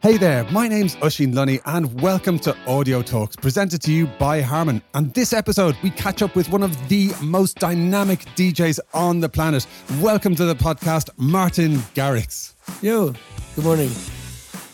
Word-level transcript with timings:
Hey 0.00 0.16
there, 0.16 0.44
my 0.52 0.68
name's 0.68 0.94
Oisín 0.96 1.34
Lunny 1.34 1.58
and 1.66 2.00
welcome 2.00 2.38
to 2.40 2.56
Audio 2.68 3.02
Talks 3.02 3.34
presented 3.34 3.82
to 3.82 3.92
you 3.92 4.06
by 4.06 4.40
Harman. 4.40 4.80
And 4.94 5.12
this 5.12 5.32
episode, 5.32 5.76
we 5.82 5.90
catch 5.90 6.22
up 6.22 6.36
with 6.36 6.48
one 6.50 6.62
of 6.62 6.88
the 6.88 7.10
most 7.20 7.56
dynamic 7.56 8.20
DJs 8.36 8.78
on 8.94 9.18
the 9.18 9.28
planet. 9.28 9.66
Welcome 10.00 10.36
to 10.36 10.44
the 10.44 10.54
podcast, 10.54 11.10
Martin 11.16 11.78
Garrix. 11.96 12.54
Yo, 12.80 13.12
good 13.56 13.64
morning. 13.64 13.90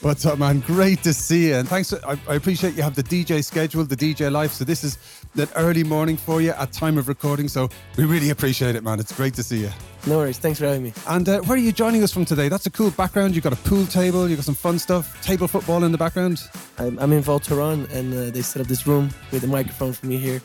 What's 0.04 0.26
up, 0.26 0.38
man? 0.38 0.60
Great 0.60 1.02
to 1.04 1.14
see 1.14 1.48
you. 1.48 1.54
And 1.54 1.66
thanks. 1.66 1.90
I, 1.94 2.18
I 2.28 2.34
appreciate 2.34 2.74
you 2.74 2.82
have 2.82 2.94
the 2.94 3.02
DJ 3.02 3.42
schedule, 3.42 3.84
the 3.84 3.96
DJ 3.96 4.30
life. 4.30 4.52
So 4.52 4.62
this 4.62 4.84
is 4.84 4.98
that 5.34 5.50
early 5.56 5.82
morning 5.82 6.18
for 6.18 6.42
you 6.42 6.50
at 6.50 6.72
time 6.72 6.98
of 6.98 7.08
recording. 7.08 7.48
So 7.48 7.70
we 7.96 8.04
really 8.04 8.28
appreciate 8.28 8.76
it, 8.76 8.84
man. 8.84 9.00
It's 9.00 9.16
great 9.16 9.32
to 9.32 9.42
see 9.42 9.62
you. 9.62 9.70
No 10.06 10.18
worries. 10.18 10.36
Thanks 10.36 10.58
for 10.58 10.66
having 10.66 10.82
me. 10.82 10.92
And 11.08 11.26
uh, 11.26 11.40
where 11.40 11.56
are 11.56 11.58
you 11.58 11.72
joining 11.72 12.02
us 12.02 12.12
from 12.12 12.26
today? 12.26 12.50
That's 12.50 12.66
a 12.66 12.70
cool 12.70 12.90
background. 12.90 13.34
You've 13.34 13.44
got 13.44 13.54
a 13.54 13.62
pool 13.66 13.86
table. 13.86 14.28
You've 14.28 14.40
got 14.40 14.44
some 14.44 14.54
fun 14.54 14.78
stuff. 14.78 15.22
Table 15.22 15.48
football 15.48 15.82
in 15.84 15.90
the 15.90 15.96
background. 15.96 16.42
I'm, 16.76 16.98
I'm 16.98 17.10
in 17.14 17.22
Val 17.22 17.38
Thorens, 17.38 17.90
and 17.90 18.12
uh, 18.12 18.30
they 18.30 18.42
set 18.42 18.60
up 18.60 18.68
this 18.68 18.86
room 18.86 19.08
with 19.32 19.42
a 19.44 19.46
microphone 19.46 19.94
for 19.94 20.04
me 20.04 20.18
here. 20.18 20.42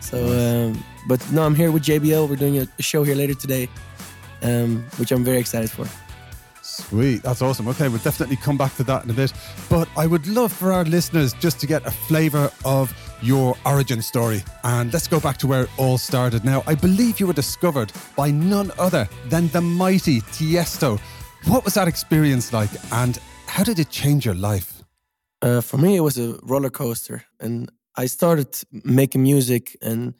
So, 0.00 0.24
um, 0.24 0.82
but 1.06 1.20
no, 1.32 1.42
I'm 1.42 1.54
here 1.54 1.70
with 1.70 1.82
JBL. 1.82 2.30
We're 2.30 2.36
doing 2.36 2.56
a, 2.56 2.66
a 2.78 2.82
show 2.82 3.02
here 3.02 3.14
later 3.14 3.34
today, 3.34 3.68
um, 4.40 4.82
which 4.96 5.12
I'm 5.12 5.22
very 5.22 5.38
excited 5.38 5.70
for. 5.70 5.86
Sweet, 6.72 7.22
that's 7.22 7.42
awesome. 7.42 7.68
Okay, 7.68 7.88
we'll 7.88 7.98
definitely 7.98 8.36
come 8.36 8.56
back 8.56 8.74
to 8.76 8.84
that 8.84 9.04
in 9.04 9.10
a 9.10 9.12
bit. 9.12 9.30
But 9.68 9.88
I 9.94 10.06
would 10.06 10.26
love 10.26 10.50
for 10.50 10.72
our 10.72 10.84
listeners 10.84 11.34
just 11.34 11.60
to 11.60 11.66
get 11.66 11.84
a 11.86 11.90
flavour 11.90 12.50
of 12.64 12.90
your 13.20 13.56
origin 13.66 14.00
story. 14.00 14.42
And 14.64 14.90
let's 14.90 15.06
go 15.06 15.20
back 15.20 15.36
to 15.38 15.46
where 15.46 15.64
it 15.64 15.70
all 15.76 15.98
started. 15.98 16.44
Now, 16.46 16.62
I 16.66 16.74
believe 16.74 17.20
you 17.20 17.26
were 17.26 17.34
discovered 17.34 17.92
by 18.16 18.30
none 18.30 18.72
other 18.78 19.06
than 19.28 19.48
the 19.48 19.60
mighty 19.60 20.22
Tiesto. 20.22 20.98
What 21.44 21.62
was 21.64 21.74
that 21.74 21.88
experience 21.88 22.54
like, 22.54 22.70
and 22.90 23.18
how 23.46 23.64
did 23.64 23.78
it 23.78 23.90
change 23.90 24.24
your 24.24 24.34
life? 24.34 24.82
Uh, 25.42 25.60
for 25.60 25.76
me, 25.76 25.96
it 25.96 26.00
was 26.00 26.16
a 26.16 26.38
roller 26.42 26.70
coaster. 26.70 27.24
And 27.38 27.70
I 27.96 28.06
started 28.06 28.56
making 28.70 29.22
music 29.22 29.76
and 29.82 30.14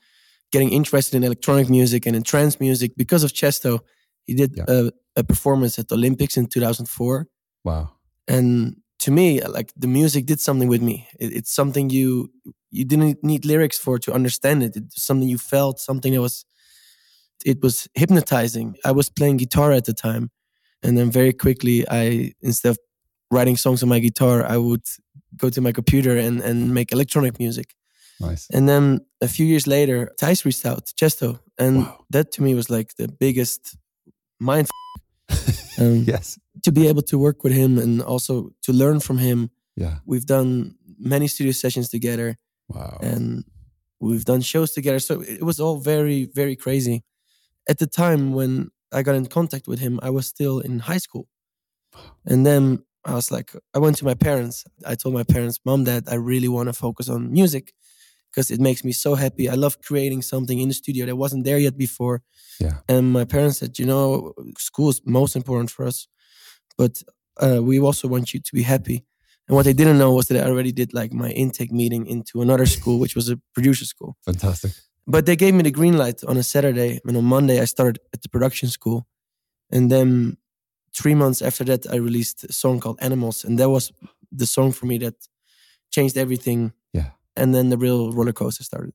getting 0.50 0.70
interested 0.70 1.16
in 1.16 1.24
electronic 1.24 1.70
music 1.70 2.04
and 2.04 2.14
in 2.14 2.22
trance 2.22 2.60
music 2.60 2.92
because 2.96 3.24
of 3.24 3.32
Tiesto. 3.32 3.80
He 4.26 4.34
did 4.34 4.54
yeah. 4.56 4.64
a, 4.68 4.90
a, 5.16 5.24
performance 5.24 5.78
at 5.78 5.88
the 5.88 5.94
Olympics 5.94 6.36
in 6.36 6.46
2004. 6.46 7.26
Wow. 7.64 7.90
And 8.28 8.76
to 9.00 9.10
me, 9.10 9.42
like 9.42 9.72
the 9.76 9.88
music 9.88 10.26
did 10.26 10.40
something 10.40 10.68
with 10.68 10.82
me. 10.82 11.08
It, 11.18 11.32
it's 11.32 11.52
something 11.52 11.90
you 11.90 12.30
you 12.70 12.84
didn't 12.84 13.22
need 13.22 13.44
lyrics 13.44 13.78
for 13.78 13.98
to 13.98 14.12
understand 14.12 14.62
it. 14.62 14.76
It's 14.76 15.04
something 15.04 15.28
you 15.28 15.38
felt, 15.38 15.80
something 15.80 16.12
that 16.14 16.20
was 16.20 16.44
it 17.44 17.60
was 17.62 17.88
hypnotizing. 17.94 18.76
I 18.84 18.92
was 18.92 19.10
playing 19.10 19.38
guitar 19.38 19.72
at 19.72 19.84
the 19.84 19.92
time, 19.92 20.30
and 20.82 20.96
then 20.96 21.10
very 21.10 21.32
quickly 21.32 21.84
I 21.90 22.32
instead 22.40 22.70
of 22.70 22.78
writing 23.30 23.56
songs 23.56 23.82
on 23.82 23.88
my 23.88 23.98
guitar, 23.98 24.44
I 24.44 24.56
would 24.56 24.86
go 25.36 25.50
to 25.50 25.60
my 25.60 25.72
computer 25.72 26.16
and 26.16 26.40
and 26.40 26.72
make 26.72 26.92
electronic 26.92 27.38
music. 27.38 27.74
Nice. 28.20 28.46
And 28.52 28.68
then 28.68 29.00
a 29.20 29.26
few 29.26 29.44
years 29.46 29.66
later, 29.66 30.12
Thijs 30.20 30.44
reached 30.44 30.64
out, 30.64 30.92
Tiesto, 30.96 31.40
and 31.58 31.78
wow. 31.78 32.04
that 32.10 32.30
to 32.32 32.42
me 32.42 32.54
was 32.54 32.70
like 32.70 32.94
the 32.96 33.08
biggest 33.08 33.76
mind. 34.42 34.68
um, 35.78 36.04
yes. 36.06 36.38
To 36.64 36.72
be 36.72 36.88
able 36.88 37.02
to 37.02 37.18
work 37.18 37.44
with 37.44 37.52
him 37.52 37.78
and 37.78 38.02
also 38.02 38.50
to 38.62 38.72
learn 38.72 39.00
from 39.00 39.18
him. 39.18 39.50
Yeah. 39.76 39.98
We've 40.04 40.26
done 40.26 40.76
many 40.98 41.26
studio 41.28 41.52
sessions 41.52 41.88
together. 41.88 42.36
Wow. 42.68 42.98
And 43.02 43.44
we've 44.00 44.24
done 44.24 44.40
shows 44.40 44.72
together. 44.72 44.98
So 44.98 45.22
it 45.22 45.42
was 45.42 45.60
all 45.60 45.78
very, 45.78 46.28
very 46.34 46.56
crazy. 46.56 47.04
At 47.68 47.78
the 47.78 47.86
time 47.86 48.32
when 48.32 48.70
I 48.92 49.02
got 49.02 49.14
in 49.14 49.26
contact 49.26 49.66
with 49.68 49.78
him, 49.78 49.98
I 50.02 50.10
was 50.10 50.26
still 50.26 50.60
in 50.60 50.80
high 50.80 50.98
school. 50.98 51.28
And 52.26 52.44
then 52.44 52.84
I 53.04 53.14
was 53.14 53.30
like, 53.30 53.52
I 53.74 53.78
went 53.78 53.96
to 53.98 54.04
my 54.04 54.14
parents. 54.14 54.64
I 54.86 54.94
told 54.94 55.14
my 55.14 55.24
parents, 55.24 55.60
Mom, 55.64 55.84
Dad, 55.84 56.04
I 56.08 56.14
really 56.14 56.48
want 56.48 56.68
to 56.68 56.72
focus 56.72 57.08
on 57.08 57.32
music 57.32 57.72
because 58.32 58.50
it 58.50 58.60
makes 58.60 58.82
me 58.84 58.92
so 58.92 59.14
happy. 59.14 59.48
I 59.48 59.54
love 59.54 59.80
creating 59.82 60.22
something 60.22 60.58
in 60.58 60.68
the 60.68 60.74
studio 60.74 61.06
that 61.06 61.16
wasn't 61.16 61.44
there 61.44 61.58
yet 61.58 61.76
before. 61.76 62.22
Yeah. 62.58 62.78
And 62.88 63.12
my 63.12 63.24
parents 63.24 63.58
said, 63.58 63.78
you 63.78 63.86
know, 63.86 64.32
school 64.58 64.88
is 64.88 65.02
most 65.04 65.36
important 65.36 65.70
for 65.70 65.86
us, 65.86 66.08
but 66.78 67.02
uh, 67.38 67.62
we 67.62 67.80
also 67.80 68.08
want 68.08 68.32
you 68.32 68.40
to 68.40 68.54
be 68.54 68.62
happy. 68.62 69.04
And 69.48 69.56
what 69.56 69.64
they 69.64 69.72
didn't 69.72 69.98
know 69.98 70.12
was 70.12 70.28
that 70.28 70.42
I 70.42 70.48
already 70.48 70.72
did 70.72 70.94
like 70.94 71.12
my 71.12 71.30
intake 71.30 71.72
meeting 71.72 72.06
into 72.06 72.42
another 72.42 72.66
school, 72.66 72.98
which 72.98 73.14
was 73.14 73.28
a 73.28 73.38
producer 73.54 73.84
school. 73.84 74.16
Fantastic. 74.24 74.72
But 75.06 75.26
they 75.26 75.36
gave 75.36 75.54
me 75.54 75.62
the 75.62 75.70
green 75.70 75.98
light 75.98 76.22
on 76.24 76.36
a 76.36 76.42
Saturday. 76.42 77.00
And 77.04 77.16
on 77.16 77.24
Monday, 77.24 77.60
I 77.60 77.64
started 77.64 78.00
at 78.14 78.22
the 78.22 78.28
production 78.28 78.68
school. 78.68 79.06
And 79.70 79.90
then 79.90 80.36
three 80.94 81.14
months 81.14 81.42
after 81.42 81.64
that, 81.64 81.90
I 81.90 81.96
released 81.96 82.44
a 82.44 82.52
song 82.52 82.78
called 82.78 82.98
Animals. 83.00 83.44
And 83.44 83.58
that 83.58 83.68
was 83.68 83.92
the 84.30 84.46
song 84.46 84.72
for 84.72 84.86
me 84.86 84.98
that 84.98 85.14
changed 85.90 86.16
everything 86.16 86.72
and 87.36 87.54
then 87.54 87.70
the 87.70 87.78
real 87.78 88.12
roller 88.12 88.32
coaster 88.32 88.64
started. 88.64 88.92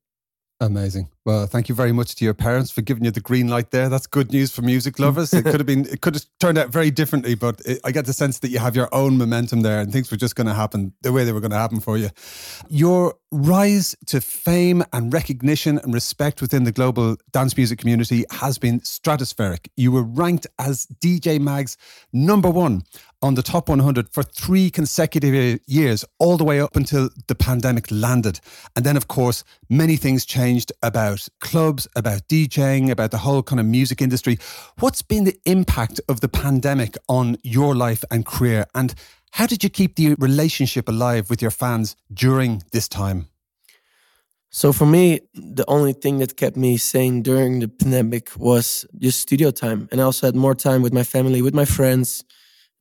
Amazing. 0.59 1.09
Well, 1.23 1.45
thank 1.45 1.69
you 1.69 1.75
very 1.75 1.91
much 1.91 2.15
to 2.15 2.25
your 2.25 2.33
parents 2.33 2.71
for 2.71 2.81
giving 2.81 3.05
you 3.05 3.11
the 3.11 3.19
green 3.19 3.47
light 3.47 3.69
there. 3.69 3.89
That's 3.89 4.07
good 4.07 4.31
news 4.31 4.51
for 4.51 4.63
music 4.63 4.97
lovers. 5.05 5.31
it 5.31 5.43
could 5.43 5.59
have 5.59 5.67
been, 5.67 5.85
it 5.85 6.01
could 6.01 6.15
have 6.15 6.25
turned 6.39 6.57
out 6.57 6.69
very 6.69 6.89
differently, 6.89 7.35
but 7.35 7.61
it, 7.63 7.79
I 7.83 7.91
get 7.91 8.07
the 8.07 8.13
sense 8.13 8.39
that 8.39 8.49
you 8.49 8.57
have 8.57 8.75
your 8.75 8.89
own 8.91 9.19
momentum 9.19 9.61
there 9.61 9.79
and 9.79 9.93
things 9.93 10.09
were 10.09 10.17
just 10.17 10.35
going 10.35 10.47
to 10.47 10.55
happen 10.55 10.93
the 11.01 11.11
way 11.11 11.25
they 11.25 11.31
were 11.31 11.41
going 11.41 11.51
to 11.51 11.57
happen 11.57 11.79
for 11.79 11.95
you. 11.95 12.09
Your 12.69 13.13
rise 13.31 13.95
to 14.05 14.21
fame 14.21 14.83
and 14.93 15.11
recognition 15.11 15.77
and 15.79 15.93
respect 15.93 16.41
within 16.41 16.63
the 16.63 16.71
global 16.71 17.17
dance 17.31 17.57
music 17.57 17.79
community 17.79 18.23
has 18.31 18.57
been 18.57 18.79
stratospheric. 18.81 19.67
You 19.75 19.91
were 19.91 20.03
ranked 20.03 20.47
as 20.59 20.87
DJ 21.01 21.39
Mag's 21.39 21.77
number 22.13 22.49
one 22.49 22.83
on 23.21 23.33
the 23.33 23.41
top 23.41 23.67
100 23.67 24.09
for 24.09 24.23
three 24.23 24.69
consecutive 24.69 25.59
years, 25.65 26.05
all 26.19 26.37
the 26.37 26.43
way 26.43 26.61
up 26.61 26.75
until 26.75 27.09
the 27.27 27.35
pandemic 27.35 27.87
landed. 27.89 28.39
And 28.75 28.85
then, 28.85 28.95
of 28.95 29.07
course, 29.07 29.43
many 29.69 29.95
things 29.95 30.23
changed 30.23 30.71
about 30.83 31.27
clubs, 31.39 31.87
about 31.95 32.27
DJing, 32.27 32.91
about 32.91 33.11
the 33.11 33.17
whole 33.17 33.41
kind 33.41 33.59
of 33.59 33.65
music 33.65 34.01
industry. 34.01 34.37
What's 34.79 35.01
been 35.01 35.23
the 35.23 35.39
impact 35.45 35.99
of 36.07 36.21
the 36.21 36.29
pandemic 36.29 36.95
on 37.09 37.37
your 37.43 37.75
life 37.75 38.03
and 38.11 38.25
career? 38.25 38.67
And 38.75 38.93
how 39.31 39.45
did 39.45 39.63
you 39.63 39.69
keep 39.69 39.95
the 39.95 40.15
relationship 40.15 40.87
alive 40.89 41.29
with 41.29 41.41
your 41.41 41.51
fans 41.51 41.95
during 42.13 42.63
this 42.71 42.87
time? 42.87 43.27
So 44.49 44.71
for 44.71 44.85
me, 44.85 45.19
the 45.33 45.65
only 45.67 45.93
thing 45.93 46.19
that 46.19 46.37
kept 46.37 46.55
me 46.55 46.77
sane 46.77 47.21
during 47.21 47.59
the 47.59 47.67
pandemic 47.67 48.31
was 48.37 48.85
just 48.97 49.19
studio 49.19 49.51
time. 49.51 49.87
And 49.91 49.99
I 49.99 50.05
also 50.05 50.25
had 50.25 50.35
more 50.35 50.55
time 50.55 50.81
with 50.81 50.93
my 50.93 51.03
family, 51.03 51.41
with 51.41 51.53
my 51.53 51.65
friends, 51.65 52.23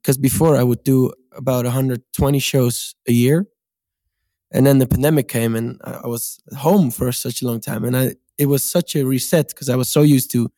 because 0.00 0.16
before 0.16 0.56
I 0.56 0.62
would 0.62 0.84
do 0.84 1.12
about 1.36 1.64
120 1.64 2.38
shows 2.38 2.94
a 3.08 3.12
year, 3.12 3.46
and 4.52 4.64
then 4.64 4.78
the 4.78 4.86
pandemic 4.86 5.28
came, 5.28 5.56
and 5.56 5.80
I 5.82 6.06
was 6.06 6.38
home 6.56 6.90
for 6.92 7.10
such 7.10 7.42
a 7.42 7.46
long 7.46 7.60
time, 7.60 7.84
and 7.84 7.96
I 7.96 8.14
it 8.38 8.46
was 8.46 8.62
such 8.62 8.94
a 8.94 9.04
reset 9.04 9.48
because 9.48 9.68
I 9.68 9.76
was 9.76 9.88
so 9.88 10.02
used 10.02 10.30
to 10.32 10.50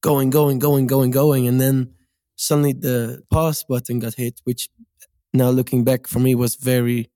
going, 0.00 0.30
going, 0.30 0.58
going, 0.58 0.86
going, 0.86 1.10
going, 1.10 1.48
and 1.48 1.60
then 1.60 1.92
suddenly 2.36 2.72
the 2.72 3.22
pause 3.30 3.64
button 3.68 3.98
got 3.98 4.14
hit, 4.14 4.40
which 4.44 4.68
now 5.36 5.50
looking 5.50 5.84
back 5.84 6.06
for 6.06 6.18
me 6.18 6.34
was 6.34 6.56
very 6.56 7.10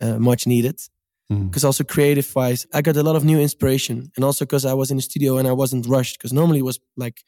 uh, 0.00 0.18
much 0.18 0.46
needed. 0.46 0.80
Because 1.28 1.62
mm. 1.62 1.66
also 1.66 1.84
creative 1.84 2.34
wise, 2.36 2.66
I 2.72 2.82
got 2.82 2.96
a 2.96 3.02
lot 3.02 3.16
of 3.16 3.24
new 3.24 3.40
inspiration, 3.40 4.12
and 4.14 4.24
also 4.24 4.44
because 4.44 4.66
I 4.66 4.74
was 4.74 4.90
in 4.90 4.98
the 4.98 5.02
studio 5.02 5.38
and 5.38 5.48
I 5.48 5.52
wasn't 5.52 5.86
rushed. 5.86 6.18
Because 6.18 6.34
normally 6.34 6.58
it 6.58 6.64
was 6.64 6.78
like 6.96 7.24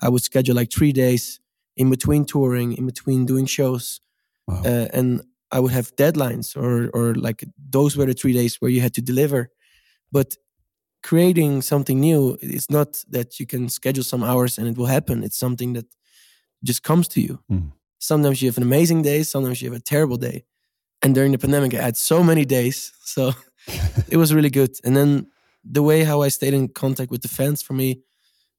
I 0.00 0.08
would 0.08 0.22
schedule 0.22 0.56
like 0.56 0.72
three 0.72 0.92
days 0.92 1.40
in 1.76 1.90
between 1.90 2.24
touring, 2.24 2.72
in 2.72 2.86
between 2.86 3.26
doing 3.26 3.46
shows, 3.46 4.00
wow. 4.46 4.62
uh, 4.64 4.88
and 4.92 5.22
I 5.50 5.60
would 5.60 5.72
have 5.72 5.94
deadlines 5.96 6.56
or 6.56 6.88
or 6.94 7.14
like 7.14 7.44
those 7.70 7.96
were 7.96 8.06
the 8.06 8.14
three 8.14 8.32
days 8.32 8.56
where 8.60 8.70
you 8.70 8.80
had 8.80 8.94
to 8.94 9.02
deliver. 9.02 9.50
But 10.10 10.36
creating 11.02 11.62
something 11.62 12.00
new, 12.00 12.38
it's 12.40 12.70
not 12.70 13.04
that 13.10 13.38
you 13.38 13.46
can 13.46 13.68
schedule 13.68 14.04
some 14.04 14.24
hours 14.24 14.58
and 14.58 14.66
it 14.66 14.76
will 14.78 14.86
happen. 14.86 15.22
It's 15.22 15.38
something 15.38 15.74
that 15.74 15.86
just 16.64 16.82
comes 16.82 17.08
to 17.08 17.20
you. 17.20 17.40
Mm. 17.50 17.72
Sometimes 18.06 18.40
you 18.40 18.48
have 18.48 18.56
an 18.56 18.62
amazing 18.62 19.02
day, 19.02 19.22
sometimes 19.22 19.60
you 19.60 19.70
have 19.70 19.80
a 19.80 19.82
terrible 19.82 20.16
day. 20.16 20.44
And 21.02 21.14
during 21.14 21.32
the 21.32 21.38
pandemic, 21.38 21.74
I 21.74 21.82
had 21.82 21.96
so 21.96 22.22
many 22.22 22.44
days, 22.44 22.92
so 23.04 23.32
it 24.08 24.16
was 24.16 24.32
really 24.32 24.50
good. 24.50 24.72
And 24.84 24.96
then 24.96 25.26
the 25.64 25.82
way 25.82 26.04
how 26.04 26.22
I 26.22 26.28
stayed 26.28 26.54
in 26.54 26.68
contact 26.68 27.10
with 27.10 27.22
the 27.22 27.28
fans 27.28 27.62
for 27.62 27.74
me 27.74 28.00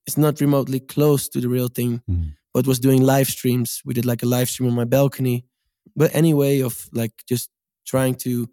is 0.08 0.18
not 0.18 0.42
remotely 0.42 0.80
close 0.80 1.30
to 1.30 1.40
the 1.42 1.50
real 1.50 1.68
thing. 1.68 2.02
Mm 2.10 2.34
but 2.56 2.66
was 2.66 2.80
doing 2.80 3.02
live 3.02 3.28
streams. 3.28 3.82
We 3.84 3.94
did 3.94 4.06
like 4.06 4.24
a 4.24 4.26
live 4.26 4.50
stream 4.50 4.70
on 4.70 4.76
my 4.76 4.86
balcony. 4.86 5.44
But 5.94 6.16
any 6.16 6.34
way 6.34 6.62
of 6.62 6.88
like 6.94 7.12
just 7.28 7.50
trying 7.86 8.16
to 8.16 8.48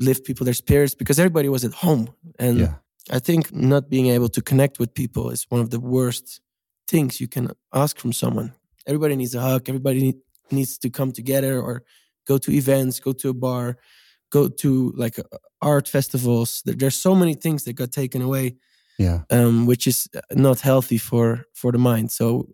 lift 0.00 0.24
people 0.26 0.44
their 0.44 0.52
spirits 0.52 0.96
because 0.96 1.20
everybody 1.20 1.48
was 1.48 1.64
at 1.64 1.72
home. 1.72 2.08
And 2.40 2.58
yeah. 2.58 2.74
I 3.08 3.20
think 3.20 3.54
not 3.54 3.88
being 3.88 4.08
able 4.08 4.28
to 4.30 4.42
connect 4.42 4.80
with 4.80 4.94
people 4.94 5.30
is 5.30 5.46
one 5.48 5.60
of 5.60 5.70
the 5.70 5.78
worst 5.78 6.40
things 6.88 7.20
you 7.20 7.28
can 7.28 7.52
ask 7.72 8.00
from 8.00 8.12
someone. 8.12 8.52
Everybody 8.90 9.16
needs 9.16 9.34
a 9.34 9.40
hug. 9.40 9.68
Everybody 9.68 10.00
need, 10.02 10.18
needs 10.50 10.78
to 10.78 10.90
come 10.90 11.12
together 11.12 11.60
or 11.60 11.84
go 12.26 12.38
to 12.38 12.50
events, 12.50 12.98
go 13.00 13.12
to 13.12 13.28
a 13.28 13.34
bar, 13.34 13.78
go 14.30 14.48
to 14.48 14.92
like 14.96 15.18
uh, 15.18 15.22
art 15.62 15.86
festivals. 15.88 16.62
There's 16.66 16.96
so 16.96 17.14
many 17.14 17.34
things 17.34 17.64
that 17.64 17.74
got 17.74 17.92
taken 17.92 18.20
away. 18.20 18.56
Yeah. 18.98 19.20
Um, 19.30 19.66
which 19.66 19.86
is 19.86 20.08
not 20.32 20.60
healthy 20.60 20.98
for 20.98 21.44
for 21.54 21.72
the 21.72 21.78
mind. 21.78 22.10
So 22.10 22.48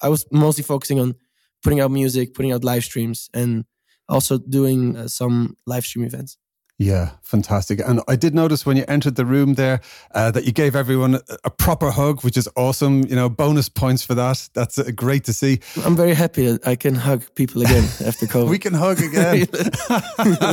I 0.00 0.08
was 0.08 0.24
mostly 0.30 0.64
focusing 0.64 1.00
on 1.00 1.14
putting 1.62 1.80
out 1.80 1.90
music, 1.90 2.32
putting 2.32 2.52
out 2.52 2.64
live 2.64 2.84
streams, 2.84 3.28
and 3.34 3.64
also 4.08 4.38
doing 4.38 4.96
uh, 4.96 5.08
some 5.08 5.56
live 5.66 5.84
stream 5.84 6.06
events. 6.06 6.38
Yeah, 6.78 7.12
fantastic. 7.22 7.80
And 7.80 8.02
I 8.06 8.16
did 8.16 8.34
notice 8.34 8.66
when 8.66 8.76
you 8.76 8.84
entered 8.86 9.16
the 9.16 9.24
room 9.24 9.54
there 9.54 9.80
uh, 10.14 10.30
that 10.32 10.44
you 10.44 10.52
gave 10.52 10.76
everyone 10.76 11.20
a, 11.42 11.50
proper 11.50 11.90
hug, 11.90 12.22
which 12.22 12.36
is 12.36 12.48
awesome. 12.54 13.02
You 13.06 13.16
know, 13.16 13.30
bonus 13.30 13.70
points 13.70 14.04
for 14.04 14.14
that. 14.14 14.50
That's 14.52 14.78
uh, 14.78 14.90
great 14.94 15.24
to 15.24 15.32
see. 15.32 15.60
I'm 15.84 15.96
very 15.96 16.12
happy 16.12 16.46
that 16.46 16.66
I 16.66 16.76
can 16.76 16.94
hug 16.94 17.22
people 17.34 17.62
again 17.62 17.84
after 18.04 18.26
COVID. 18.34 18.50
we 18.50 18.58
can 18.58 18.74
hug 18.74 19.00
again. 19.00 19.46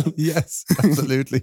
yes, 0.15 0.63
absolutely. 0.81 1.41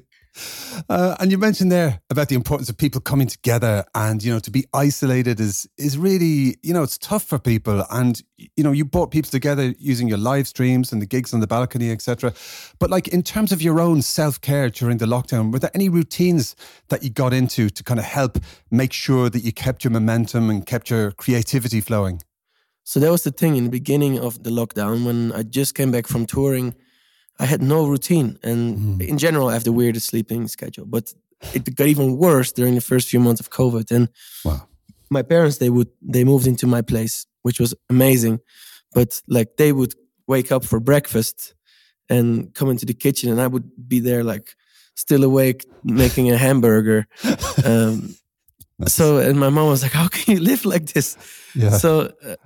Uh, 0.89 1.17
and 1.19 1.31
you 1.31 1.39
mentioned 1.39 1.73
there 1.73 2.01
about 2.09 2.29
the 2.29 2.35
importance 2.35 2.69
of 2.69 2.77
people 2.77 3.01
coming 3.01 3.27
together 3.27 3.85
and 3.95 4.23
you 4.23 4.33
know 4.33 4.39
to 4.39 4.51
be 4.51 4.65
isolated 4.73 5.41
is 5.41 5.69
is 5.77 5.99
really 5.99 6.57
you 6.63 6.73
know 6.73 6.83
it's 6.83 6.99
tough 6.99 7.25
for 7.25 7.39
people. 7.39 7.85
And 7.91 8.23
you 8.57 8.65
know 8.65 8.73
you 8.73 8.85
brought 8.85 9.11
people 9.11 9.31
together 9.31 9.75
using 9.79 10.09
your 10.09 10.19
live 10.19 10.47
streams 10.47 10.93
and 10.93 11.03
the 11.03 11.07
gigs 11.07 11.35
on 11.35 11.41
the 11.41 11.47
balcony 11.47 11.91
etc 11.91 12.33
but 12.79 12.91
like 12.91 13.09
in 13.09 13.23
terms 13.23 13.53
of 13.53 13.61
your 13.61 13.81
own 13.81 14.03
self-care 14.03 14.71
during 14.71 14.99
the 14.99 15.07
lockdown 15.07 15.53
were 15.53 15.59
there 15.59 15.71
any 15.75 15.89
routines 15.89 16.57
that 16.89 17.03
you 17.03 17.11
got 17.11 17.33
into 17.33 17.69
to 17.69 17.85
kind 17.85 18.01
of 18.01 18.07
help 18.07 18.39
make 18.71 18.93
sure 18.93 19.29
that 19.29 19.41
you 19.41 19.53
kept 19.53 19.85
your 19.85 19.91
momentum 19.91 20.49
and 20.49 20.67
kept 20.67 20.91
your 20.91 21.13
creativity 21.13 21.81
flowing? 21.81 22.23
So 22.85 22.99
that 23.01 23.11
was 23.11 23.25
the 23.25 23.31
thing 23.31 23.57
in 23.57 23.65
the 23.65 23.71
beginning 23.71 24.19
of 24.19 24.43
the 24.43 24.51
lockdown 24.51 25.05
when 25.05 25.33
i 25.33 25.43
just 25.43 25.75
came 25.75 25.91
back 25.91 26.07
from 26.07 26.27
touring 26.27 26.75
I 27.41 27.47
had 27.47 27.63
no 27.63 27.87
routine, 27.87 28.39
and 28.43 29.01
mm. 29.01 29.09
in 29.09 29.17
general, 29.17 29.49
I 29.49 29.55
have 29.55 29.65
the 29.65 29.73
weirdest 29.73 30.09
sleeping 30.09 30.47
schedule. 30.47 30.85
But 30.85 31.15
it 31.55 31.75
got 31.75 31.87
even 31.87 32.19
worse 32.19 32.53
during 32.53 32.75
the 32.75 32.81
first 32.83 33.09
few 33.09 33.19
months 33.19 33.41
of 33.41 33.49
COVID. 33.51 33.91
And 33.91 34.09
wow. 34.45 34.69
my 35.09 35.23
parents, 35.23 35.57
they 35.57 35.71
would 35.71 35.89
they 36.03 36.25
moved 36.25 36.47
into 36.47 36.67
my 36.67 36.83
place, 36.83 37.27
which 37.43 37.59
was 37.59 37.75
amazing. 37.89 38.41
But 38.93 39.23
like 39.27 39.57
they 39.57 39.73
would 39.73 39.95
wake 40.27 40.53
up 40.53 40.65
for 40.65 40.81
breakfast 40.81 41.55
and 42.11 42.55
come 42.55 42.69
into 42.71 42.85
the 42.85 42.95
kitchen, 42.95 43.31
and 43.31 43.41
I 43.41 43.47
would 43.47 43.71
be 43.89 44.01
there 44.01 44.23
like 44.23 44.55
still 44.95 45.25
awake 45.25 45.65
making 45.83 46.31
a 46.31 46.37
hamburger. 46.37 47.07
Um. 47.65 48.17
So, 48.87 49.19
and 49.19 49.39
my 49.39 49.51
mom 49.51 49.69
was 49.69 49.83
like, 49.83 49.93
"How 49.93 50.09
can 50.09 50.35
you 50.35 50.41
live 50.41 50.65
like 50.65 50.87
this?" 50.95 51.19
Yeah. 51.55 51.77
So, 51.77 52.13
uh, 52.25 52.37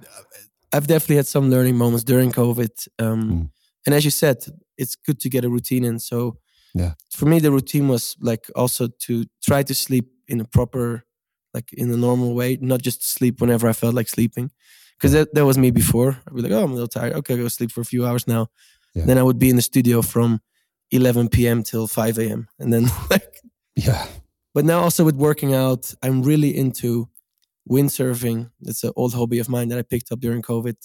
I've 0.73 0.89
definitely 0.89 1.17
had 1.17 1.29
some 1.29 1.49
learning 1.49 1.77
moments 1.77 2.03
during 2.03 2.33
COVID. 2.33 2.89
Um, 2.99 3.31
mm. 3.31 3.51
And 3.87 3.95
as 3.95 4.05
you 4.05 4.11
said, 4.11 4.45
it's 4.79 4.97
good 4.97 5.21
to 5.21 5.29
get 5.29 5.45
a 5.45 5.49
routine 5.49 5.85
in. 5.85 5.99
So 5.99 6.39
yeah, 6.75 6.95
for 7.11 7.27
me, 7.27 7.39
the 7.39 7.53
routine 7.53 7.89
was 7.89 8.17
like 8.21 8.51
also 8.55 8.89
to 9.07 9.25
try 9.43 9.63
to 9.63 9.75
sleep 9.75 10.11
in 10.29 10.41
a 10.41 10.45
proper, 10.45 11.05
like 11.53 11.73
in 11.73 11.91
a 11.91 11.97
normal 11.97 12.35
way, 12.35 12.59
not 12.61 12.83
just 12.83 13.07
sleep 13.07 13.41
whenever 13.41 13.69
I 13.69 13.73
felt 13.73 13.95
like 13.95 14.09
sleeping. 14.09 14.51
Because 14.97 15.13
that, 15.13 15.35
that 15.35 15.45
was 15.45 15.59
me 15.59 15.71
before. 15.71 16.19
I'd 16.27 16.35
be 16.35 16.43
like, 16.43 16.53
oh, 16.53 16.63
I'm 16.63 16.71
a 16.71 16.75
little 16.75 16.89
tired. 16.89 17.15
Okay, 17.15 17.35
I'll 17.35 17.43
go 17.43 17.49
sleep 17.49 17.73
for 17.73 17.81
a 17.81 17.85
few 17.85 18.07
hours 18.07 18.27
now. 18.27 18.49
Yeah. 18.95 19.07
Then 19.07 19.19
I 19.19 19.23
would 19.23 19.39
be 19.39 19.51
in 19.51 19.57
the 19.57 19.63
studio 19.63 20.03
from 20.03 20.41
11 20.93 21.29
p.m. 21.29 21.63
till 21.63 21.87
5 21.87 22.19
a.m. 22.19 22.49
And 22.59 22.73
then 22.73 22.87
like, 23.11 23.41
yeah. 23.75 24.07
But 24.55 24.65
now 24.65 24.81
also 24.81 25.05
with 25.05 25.17
working 25.17 25.53
out, 25.53 25.93
I'm 26.03 26.23
really 26.23 26.57
into 26.57 27.09
windsurfing. 27.69 28.51
It's 28.63 28.85
an 28.85 28.93
old 28.95 29.15
hobby 29.15 29.41
of 29.41 29.49
mine 29.49 29.69
that 29.69 29.79
I 29.79 29.83
picked 29.83 30.13
up 30.13 30.21
during 30.21 30.43
COVID. 30.43 30.77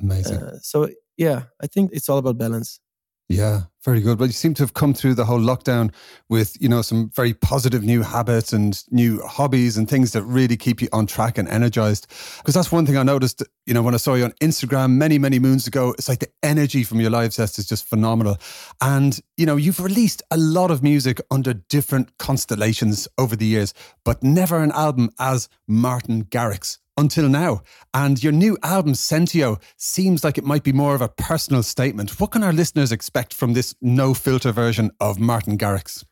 Amazing. 0.00 0.38
Uh, 0.38 0.58
so 0.62 0.88
yeah, 1.16 1.44
I 1.60 1.66
think 1.66 1.90
it's 1.92 2.08
all 2.08 2.18
about 2.18 2.38
balance. 2.38 2.80
Yeah, 3.30 3.64
very 3.84 4.00
good. 4.00 4.16
But 4.16 4.24
you 4.24 4.32
seem 4.32 4.54
to 4.54 4.62
have 4.62 4.72
come 4.72 4.94
through 4.94 5.14
the 5.14 5.26
whole 5.26 5.38
lockdown 5.38 5.92
with, 6.30 6.56
you 6.62 6.68
know, 6.68 6.80
some 6.80 7.10
very 7.10 7.34
positive 7.34 7.84
new 7.84 8.02
habits 8.02 8.54
and 8.54 8.82
new 8.90 9.20
hobbies 9.20 9.76
and 9.76 9.86
things 9.86 10.12
that 10.12 10.22
really 10.22 10.56
keep 10.56 10.80
you 10.80 10.88
on 10.94 11.06
track 11.06 11.36
and 11.36 11.46
energized. 11.46 12.06
Because 12.38 12.54
that's 12.54 12.72
one 12.72 12.86
thing 12.86 12.96
I 12.96 13.02
noticed, 13.02 13.42
you 13.66 13.74
know, 13.74 13.82
when 13.82 13.92
I 13.92 13.98
saw 13.98 14.14
you 14.14 14.24
on 14.24 14.32
Instagram 14.40 14.92
many, 14.92 15.18
many 15.18 15.38
moons 15.38 15.66
ago. 15.66 15.94
It's 15.98 16.08
like 16.08 16.20
the 16.20 16.30
energy 16.42 16.82
from 16.84 17.00
your 17.00 17.10
live 17.10 17.34
sets 17.34 17.58
is 17.58 17.66
just 17.66 17.86
phenomenal. 17.86 18.38
And, 18.80 19.20
you 19.36 19.44
know, 19.44 19.56
you've 19.56 19.80
released 19.80 20.22
a 20.30 20.38
lot 20.38 20.70
of 20.70 20.82
music 20.82 21.20
under 21.30 21.52
different 21.52 22.16
constellations 22.16 23.08
over 23.18 23.36
the 23.36 23.46
years, 23.46 23.74
but 24.06 24.22
never 24.22 24.62
an 24.62 24.72
album 24.72 25.10
as 25.18 25.50
Martin 25.66 26.24
Garrix 26.24 26.78
until 26.98 27.28
now. 27.28 27.62
And 27.94 28.22
your 28.22 28.32
new 28.32 28.58
album, 28.62 28.92
Sentio, 28.92 29.60
seems 29.76 30.24
like 30.24 30.36
it 30.36 30.44
might 30.44 30.64
be 30.64 30.72
more 30.72 30.94
of 30.94 31.00
a 31.00 31.08
personal 31.08 31.62
statement. 31.62 32.20
What 32.20 32.32
can 32.32 32.42
our 32.42 32.52
listeners 32.52 32.92
expect 32.92 33.32
from 33.32 33.54
this 33.54 33.74
no 33.80 34.14
filter 34.14 34.52
version 34.52 34.90
of 35.00 35.18
Martin 35.18 35.56
Garrix? 35.56 36.04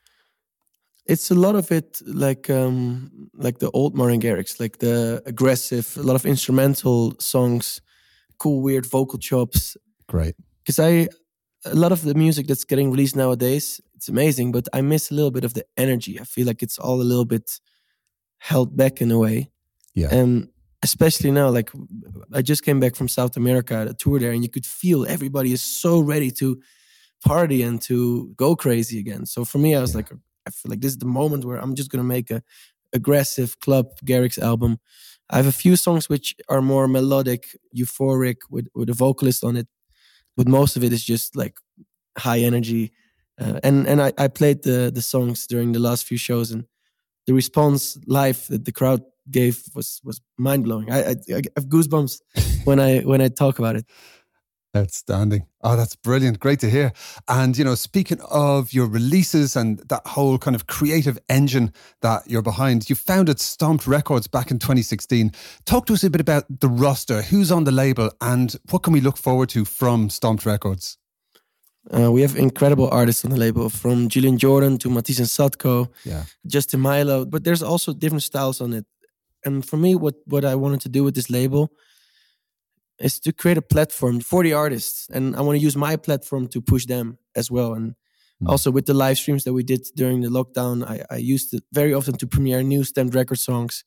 It's 1.05 1.31
a 1.31 1.35
lot 1.35 1.55
of 1.55 1.71
it 1.71 2.01
like 2.07 2.51
um, 2.51 3.31
like 3.35 3.59
the 3.59 3.71
old 3.71 3.95
Martin 3.95 4.21
Garrix, 4.21 4.59
like 4.59 4.79
the 4.79 5.23
aggressive, 5.27 5.97
a 5.97 6.03
lot 6.03 6.17
of 6.17 6.27
instrumental 6.27 7.15
songs, 7.19 7.81
cool, 8.39 8.61
weird 8.61 8.87
vocal 8.87 9.19
chops. 9.19 9.77
Great. 10.09 10.35
Because 10.65 10.79
I, 10.79 11.09
a 11.65 11.75
lot 11.75 11.93
of 11.93 12.03
the 12.03 12.15
music 12.15 12.47
that's 12.49 12.65
getting 12.65 12.91
released 12.91 13.15
nowadays, 13.15 13.81
it's 13.95 14.09
amazing, 14.09 14.53
but 14.53 14.69
I 14.73 14.81
miss 14.81 15.11
a 15.11 15.15
little 15.15 15.31
bit 15.31 15.45
of 15.45 15.55
the 15.55 15.65
energy. 15.77 16.19
I 16.21 16.25
feel 16.25 16.47
like 16.47 16.63
it's 16.63 16.79
all 16.79 17.01
a 17.01 17.05
little 17.05 17.25
bit 17.25 17.61
held 18.39 18.77
back 18.77 19.01
in 19.01 19.11
a 19.13 19.19
way. 19.19 19.51
Yeah. 19.95 20.13
And 20.13 20.49
especially 20.83 21.31
now 21.31 21.49
like 21.49 21.71
i 22.33 22.43
just 22.43 22.65
came 22.65 22.79
back 22.79 22.95
from 22.95 23.09
south 23.09 23.37
america 23.37 23.75
at 23.75 23.89
a 23.89 23.95
tour 23.95 24.19
there 24.19 24.33
and 24.33 24.43
you 24.43 24.49
could 24.49 24.67
feel 24.67 25.07
everybody 25.07 25.53
is 25.53 25.63
so 25.63 26.01
ready 26.01 26.31
to 26.31 26.61
party 27.25 27.63
and 27.63 27.81
to 27.83 28.33
go 28.37 28.55
crazy 28.55 28.99
again. 28.99 29.27
So 29.27 29.45
for 29.45 29.59
me 29.59 29.75
i 29.75 29.81
was 29.81 29.93
yeah. 29.93 29.99
like 29.99 30.13
i 30.47 30.51
feel 30.51 30.71
like 30.71 30.81
this 30.81 30.93
is 30.93 30.99
the 30.99 31.07
moment 31.07 31.45
where 31.45 31.59
i'm 31.59 31.75
just 31.75 31.91
gonna 31.91 32.05
make 32.05 32.31
a 32.31 32.43
aggressive 32.93 33.59
club 33.61 33.87
garrix 34.05 34.39
album. 34.39 34.79
I 35.29 35.37
have 35.37 35.47
a 35.49 35.53
few 35.53 35.75
songs 35.77 36.09
which 36.09 36.37
are 36.49 36.63
more 36.63 36.87
melodic 36.87 37.59
euphoric 37.77 38.37
with 38.51 38.69
with 38.75 38.89
a 38.91 38.95
vocalist 38.95 39.45
on 39.45 39.57
it 39.57 39.69
but 40.37 40.47
most 40.47 40.77
of 40.77 40.85
it 40.85 40.93
is 40.93 41.05
just 41.05 41.35
like 41.35 41.57
high 42.19 42.41
energy. 42.41 42.93
Uh, 43.41 43.61
and 43.63 43.87
and 43.87 44.01
I, 44.01 44.13
I 44.19 44.29
played 44.29 44.63
the 44.63 44.91
the 44.95 45.03
songs 45.03 45.47
during 45.47 45.73
the 45.73 45.81
last 45.81 46.05
few 46.07 46.19
shows 46.19 46.51
and 46.51 46.65
the 47.27 47.35
response 47.35 47.99
live 48.07 48.47
that 48.49 48.65
the 48.65 48.73
crowd 48.73 49.03
gave 49.31 49.63
was 49.75 50.01
was 50.05 50.21
mind 50.39 50.65
blowing. 50.65 50.91
I, 50.91 50.99
I, 50.99 51.17
I 51.31 51.43
have 51.57 51.67
goosebumps 51.67 52.21
when 52.65 52.81
I 52.81 53.01
when 53.01 53.21
I 53.21 53.29
talk 53.29 53.59
about 53.59 53.77
it. 53.77 53.87
Outstanding. 54.77 55.47
Oh, 55.63 55.75
that's 55.75 55.97
brilliant. 55.97 56.39
Great 56.39 56.61
to 56.61 56.69
hear. 56.69 56.93
And, 57.29 57.57
you 57.57 57.65
know, 57.65 57.75
speaking 57.75 58.21
of 58.31 58.75
your 58.75 58.87
releases 58.87 59.57
and 59.57 59.79
that 59.89 60.07
whole 60.07 60.37
kind 60.37 60.55
of 60.55 60.67
creative 60.67 61.19
engine 61.31 61.73
that 62.03 62.25
you're 62.27 62.43
behind, 62.43 62.91
you 62.91 62.95
founded 62.95 63.41
Stomped 63.41 63.87
Records 63.87 64.27
back 64.27 64.51
in 64.51 64.59
2016. 64.59 65.33
Talk 65.65 65.87
to 65.87 65.95
us 65.95 66.05
a 66.05 66.11
bit 66.11 66.21
about 66.21 66.45
the 66.61 66.69
roster, 66.69 67.23
who's 67.23 67.51
on 67.51 67.65
the 67.65 67.73
label, 67.73 68.11
and 68.21 68.55
what 68.71 68.83
can 68.83 68.93
we 68.93 69.01
look 69.01 69.17
forward 69.17 69.49
to 69.51 69.65
from 69.65 70.11
Stomped 70.11 70.45
Records? 70.45 70.99
Uh, 71.91 72.11
we 72.13 72.21
have 72.21 72.37
incredible 72.37 72.91
artists 72.91 73.25
on 73.25 73.31
the 73.31 73.39
label, 73.39 73.71
from 73.71 74.09
Julian 74.09 74.37
Jordan 74.37 74.77
to 74.79 74.91
Matisse 74.91 75.21
and 75.21 75.29
Sadko, 75.29 75.89
yeah. 76.05 76.25
Justin 76.47 76.81
Mylo. 76.81 77.29
But 77.31 77.45
there's 77.45 77.63
also 77.63 77.95
different 77.95 78.25
styles 78.25 78.61
on 78.61 78.73
it 78.73 78.85
and 79.47 79.65
for 79.65 79.77
me, 79.77 79.95
what 79.95 80.17
what 80.27 80.45
I 80.45 80.55
wanted 80.57 80.81
to 80.83 80.89
do 80.89 81.05
with 81.05 81.15
this 81.15 81.31
label 81.31 81.71
is 82.99 83.21
to 83.21 83.33
create 83.33 83.59
a 83.59 83.63
platform 83.63 84.21
for 84.21 84.43
the 84.43 84.53
artists, 84.53 85.09
and 85.11 85.37
I 85.37 85.41
want 85.41 85.59
to 85.59 85.65
use 85.65 85.77
my 85.77 85.97
platform 85.97 86.49
to 86.49 86.61
push 86.61 86.87
them 86.87 87.19
as 87.35 87.51
well. 87.51 87.75
And 87.75 87.95
mm. 88.43 88.49
also 88.49 88.71
with 88.71 88.87
the 88.87 88.95
live 88.95 89.19
streams 89.19 89.45
that 89.45 89.53
we 89.53 89.63
did 89.63 89.87
during 89.95 90.23
the 90.23 90.29
lockdown, 90.29 90.85
I, 90.85 91.05
I 91.11 91.17
used 91.17 91.55
it 91.55 91.63
very 91.73 91.95
often 91.95 92.17
to 92.17 92.27
premiere 92.27 92.63
new 92.63 92.85
Stamped 92.85 93.15
record 93.15 93.39
songs. 93.39 93.85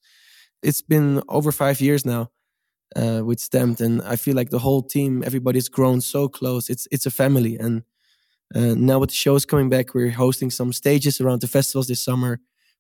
It's 0.64 0.82
been 0.82 1.22
over 1.28 1.52
five 1.52 1.82
years 1.82 2.06
now 2.06 2.30
uh, 2.96 3.22
with 3.26 3.40
Stamped, 3.40 3.82
and 3.82 4.02
I 4.02 4.16
feel 4.16 4.36
like 4.36 4.50
the 4.50 4.60
whole 4.60 4.84
team, 4.84 5.24
everybody's 5.26 5.70
grown 5.70 6.02
so 6.02 6.30
close. 6.30 6.70
It's 6.70 6.88
it's 6.92 7.06
a 7.06 7.12
family, 7.12 7.58
and 7.58 7.84
uh, 8.56 8.76
now 8.76 9.00
with 9.00 9.10
the 9.10 9.16
shows 9.16 9.46
coming 9.46 9.70
back, 9.70 9.94
we're 9.94 10.12
hosting 10.12 10.52
some 10.52 10.74
stages 10.74 11.22
around 11.22 11.42
the 11.42 11.48
festivals 11.48 11.88
this 11.88 12.04
summer 12.04 12.40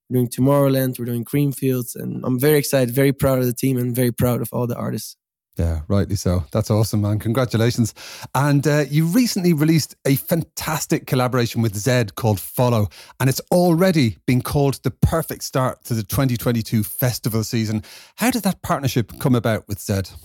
we're 0.09 0.17
doing 0.17 0.29
Tomorrowland, 0.29 0.97
we're 0.97 1.05
doing 1.05 1.25
Creamfields, 1.25 1.95
and 1.95 2.23
I'm 2.25 2.39
very 2.39 2.57
excited, 2.57 2.93
very 2.93 3.13
proud 3.13 3.39
of 3.39 3.45
the 3.45 3.53
team, 3.53 3.77
and 3.77 3.95
very 3.95 4.11
proud 4.11 4.41
of 4.41 4.49
all 4.51 4.67
the 4.67 4.75
artists. 4.75 5.15
Yeah, 5.57 5.81
rightly 5.89 6.15
so. 6.15 6.45
That's 6.53 6.71
awesome, 6.71 7.01
man. 7.01 7.19
Congratulations. 7.19 7.93
And 8.33 8.65
uh, 8.65 8.85
you 8.89 9.05
recently 9.05 9.51
released 9.51 9.93
a 10.07 10.15
fantastic 10.15 11.05
collaboration 11.05 11.61
with 11.61 11.73
Zedd 11.73 12.15
called 12.15 12.39
Follow, 12.39 12.87
and 13.19 13.29
it's 13.29 13.41
already 13.51 14.17
been 14.25 14.41
called 14.41 14.81
the 14.83 14.91
perfect 14.91 15.43
start 15.43 15.83
to 15.85 15.93
the 15.93 16.03
2022 16.03 16.83
festival 16.83 17.43
season. 17.43 17.83
How 18.15 18.31
did 18.31 18.43
that 18.43 18.61
partnership 18.61 19.11
come 19.19 19.35
about 19.35 19.67
with 19.67 19.79
Zedd? 19.79 20.15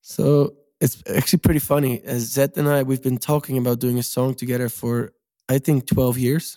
So 0.00 0.54
it's 0.80 1.02
actually 1.14 1.40
pretty 1.40 1.60
funny. 1.60 2.00
As 2.02 2.30
Zedd 2.30 2.56
and 2.56 2.66
I, 2.66 2.82
we've 2.82 3.02
been 3.02 3.18
talking 3.18 3.58
about 3.58 3.80
doing 3.80 3.98
a 3.98 4.02
song 4.02 4.34
together 4.34 4.70
for, 4.70 5.12
I 5.48 5.58
think, 5.58 5.86
12 5.86 6.16
years. 6.16 6.56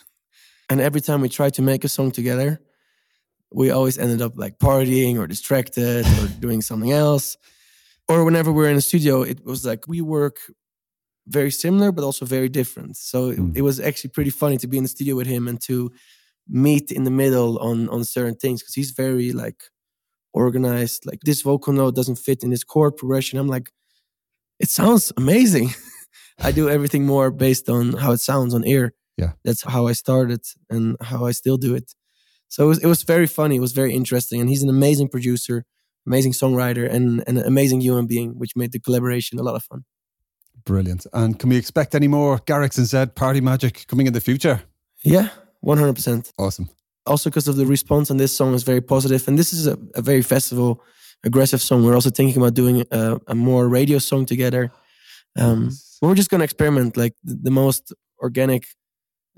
And 0.73 0.81
every 0.81 1.01
time 1.01 1.21
we 1.21 1.29
tried 1.29 1.53
to 1.53 1.61
make 1.61 1.83
a 1.83 1.87
song 1.87 2.09
together, 2.09 2.59
we 3.51 3.69
always 3.69 3.99
ended 3.99 4.23
up 4.23 4.33
like 4.35 4.57
partying 4.57 5.19
or 5.19 5.27
distracted 5.27 6.03
or 6.03 6.27
doing 6.39 6.63
something 6.63 6.91
else. 6.91 7.37
Or 8.09 8.25
whenever 8.25 8.51
we 8.51 8.65
are 8.65 8.71
in 8.71 8.77
a 8.77 8.81
studio, 8.81 9.21
it 9.21 9.45
was 9.45 9.67
like 9.67 9.87
we 9.87 10.01
work 10.01 10.37
very 11.27 11.51
similar, 11.51 11.91
but 11.91 12.03
also 12.03 12.25
very 12.25 12.49
different. 12.49 12.97
So 12.97 13.29
it, 13.29 13.37
mm. 13.37 13.55
it 13.55 13.61
was 13.61 13.79
actually 13.79 14.09
pretty 14.09 14.31
funny 14.31 14.57
to 14.57 14.65
be 14.65 14.77
in 14.77 14.83
the 14.83 14.89
studio 14.89 15.15
with 15.15 15.27
him 15.27 15.47
and 15.47 15.61
to 15.65 15.91
meet 16.49 16.91
in 16.91 17.03
the 17.03 17.11
middle 17.11 17.59
on 17.59 17.87
on 17.89 18.03
certain 18.03 18.35
things 18.35 18.63
because 18.63 18.73
he's 18.73 18.93
very 19.03 19.31
like 19.31 19.65
organized. 20.33 21.05
Like 21.05 21.19
this 21.21 21.43
vocal 21.43 21.73
note 21.73 21.93
doesn't 21.93 22.17
fit 22.17 22.43
in 22.43 22.49
this 22.49 22.63
chord 22.63 22.97
progression. 22.97 23.37
I'm 23.37 23.47
like, 23.47 23.69
it 24.59 24.71
sounds 24.71 25.13
amazing. 25.17 25.69
I 26.39 26.51
do 26.51 26.67
everything 26.67 27.05
more 27.05 27.29
based 27.29 27.69
on 27.69 27.93
how 27.93 28.11
it 28.13 28.21
sounds 28.21 28.55
on 28.55 28.65
air. 28.65 28.93
Yeah. 29.17 29.31
That's 29.43 29.63
how 29.63 29.87
I 29.87 29.93
started 29.93 30.41
and 30.69 30.97
how 31.01 31.25
I 31.25 31.31
still 31.31 31.57
do 31.57 31.75
it. 31.75 31.93
So 32.47 32.65
it 32.65 32.67
was, 32.67 32.79
it 32.79 32.87
was 32.87 33.03
very 33.03 33.27
funny. 33.27 33.55
It 33.57 33.61
was 33.61 33.71
very 33.71 33.93
interesting. 33.93 34.39
And 34.39 34.49
he's 34.49 34.63
an 34.63 34.69
amazing 34.69 35.09
producer, 35.09 35.65
amazing 36.05 36.33
songwriter, 36.33 36.89
and, 36.89 37.23
and 37.27 37.37
an 37.37 37.45
amazing 37.45 37.81
human 37.81 38.07
being, 38.07 38.37
which 38.37 38.55
made 38.55 38.71
the 38.71 38.79
collaboration 38.79 39.39
a 39.39 39.43
lot 39.43 39.55
of 39.55 39.63
fun. 39.63 39.85
Brilliant. 40.65 41.05
And 41.13 41.37
can 41.37 41.49
we 41.49 41.57
expect 41.57 41.95
any 41.95 42.07
more 42.07 42.39
Garrix 42.39 42.77
and 42.77 42.87
Zedd 42.87 43.15
Party 43.15 43.41
Magic 43.41 43.85
coming 43.87 44.07
in 44.07 44.13
the 44.13 44.21
future? 44.21 44.61
Yeah, 45.03 45.29
100%. 45.65 46.31
Awesome. 46.37 46.69
Also, 47.05 47.29
because 47.29 47.47
of 47.47 47.57
the 47.57 47.65
response 47.65 48.09
on 48.09 48.17
this 48.17 48.35
song 48.35 48.53
is 48.53 48.63
very 48.63 48.81
positive, 48.81 49.27
and 49.27 49.37
this 49.37 49.51
is 49.51 49.67
a, 49.67 49.77
a 49.95 50.01
very 50.01 50.21
festival 50.21 50.81
aggressive 51.23 51.61
song. 51.61 51.83
We're 51.83 51.95
also 51.95 52.09
thinking 52.09 52.41
about 52.41 52.53
doing 52.53 52.85
a, 52.91 53.19
a 53.27 53.35
more 53.35 53.67
radio 53.67 53.97
song 53.97 54.25
together. 54.25 54.71
Um, 55.37 55.65
nice. 55.65 55.97
We're 56.01 56.15
just 56.15 56.29
gonna 56.29 56.43
experiment. 56.43 56.95
Like 56.95 57.13
the, 57.23 57.39
the 57.43 57.51
most 57.51 57.93
organic 58.19 58.65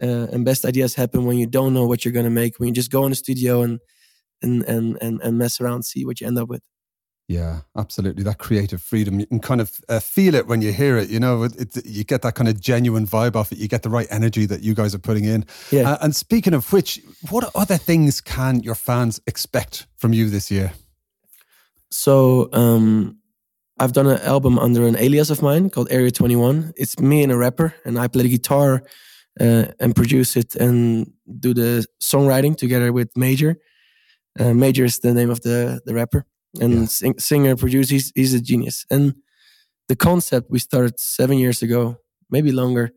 uh, 0.01 0.27
and 0.31 0.45
best 0.45 0.65
ideas 0.65 0.95
happen 0.95 1.25
when 1.25 1.37
you 1.37 1.47
don't 1.47 1.73
know 1.73 1.85
what 1.85 2.03
you're 2.03 2.13
gonna 2.13 2.29
make. 2.29 2.59
When 2.59 2.67
you 2.67 2.73
just 2.73 2.91
go 2.91 3.05
in 3.05 3.11
the 3.11 3.15
studio 3.15 3.61
and 3.61 3.79
and 4.41 4.63
and 4.63 4.97
and, 5.01 5.21
and 5.21 5.37
mess 5.37 5.61
around, 5.61 5.83
see 5.83 6.05
what 6.05 6.21
you 6.21 6.27
end 6.27 6.37
up 6.37 6.49
with. 6.49 6.61
Yeah, 7.27 7.61
absolutely. 7.75 8.23
That 8.23 8.37
creative 8.37 8.81
freedom, 8.81 9.19
you 9.19 9.25
can 9.25 9.39
kind 9.39 9.59
of 9.59 9.79
uh, 9.89 9.99
feel 9.99 10.35
it 10.35 10.45
when 10.45 10.61
you 10.61 10.71
hear 10.71 10.95
it. 10.97 11.09
You 11.09 11.19
know, 11.19 11.43
it, 11.43 11.55
it, 11.75 11.85
you 11.85 12.03
get 12.03 12.21
that 12.21 12.35
kind 12.35 12.47
of 12.47 12.59
genuine 12.59 13.07
vibe 13.07 13.35
off 13.35 13.51
it. 13.51 13.57
You 13.57 13.67
get 13.67 13.81
the 13.81 13.89
right 13.89 14.07
energy 14.11 14.45
that 14.45 14.61
you 14.61 14.75
guys 14.75 14.93
are 14.93 14.99
putting 14.99 15.25
in. 15.25 15.43
Yeah. 15.71 15.91
Uh, 15.91 15.97
and 16.01 16.15
speaking 16.15 16.53
of 16.53 16.71
which, 16.71 17.01
what 17.29 17.49
other 17.55 17.77
things 17.77 18.21
can 18.21 18.59
your 18.59 18.75
fans 18.75 19.19
expect 19.25 19.87
from 19.97 20.13
you 20.13 20.29
this 20.29 20.51
year? 20.51 20.73
So, 21.89 22.49
um, 22.53 23.17
I've 23.79 23.93
done 23.93 24.07
an 24.07 24.21
album 24.21 24.57
under 24.59 24.85
an 24.87 24.95
alias 24.95 25.29
of 25.29 25.41
mine 25.41 25.69
called 25.69 25.87
Area 25.91 26.11
21. 26.11 26.73
It's 26.77 26.99
me 26.99 27.23
and 27.23 27.31
a 27.31 27.37
rapper, 27.37 27.73
and 27.83 27.99
I 27.99 28.07
play 28.07 28.23
the 28.23 28.29
guitar 28.29 28.83
uh, 29.39 29.65
and 29.79 29.95
produce 29.95 30.35
it 30.35 30.55
and 30.55 31.11
do 31.39 31.53
the 31.53 31.85
songwriting 32.01 32.55
together 32.57 32.91
with 32.91 33.13
Maejor. 33.15 33.55
Uh, 34.39 34.53
Maejor 34.53 34.85
is 34.85 34.99
the 34.99 35.13
name 35.13 35.29
of 35.29 35.41
the 35.41 35.81
the 35.85 35.93
rapper 35.93 36.25
and 36.59 36.73
yeah. 36.73 36.85
sing, 36.85 37.19
singer 37.19 37.55
producer. 37.55 37.93
He's, 37.93 38.11
he's 38.15 38.33
a 38.33 38.41
genius. 38.41 38.85
And 38.89 39.15
the 39.87 39.95
concept 39.95 40.49
we 40.49 40.59
started 40.59 40.99
seven 40.99 41.37
years 41.37 41.61
ago, 41.61 41.97
maybe 42.29 42.51
longer. 42.51 42.91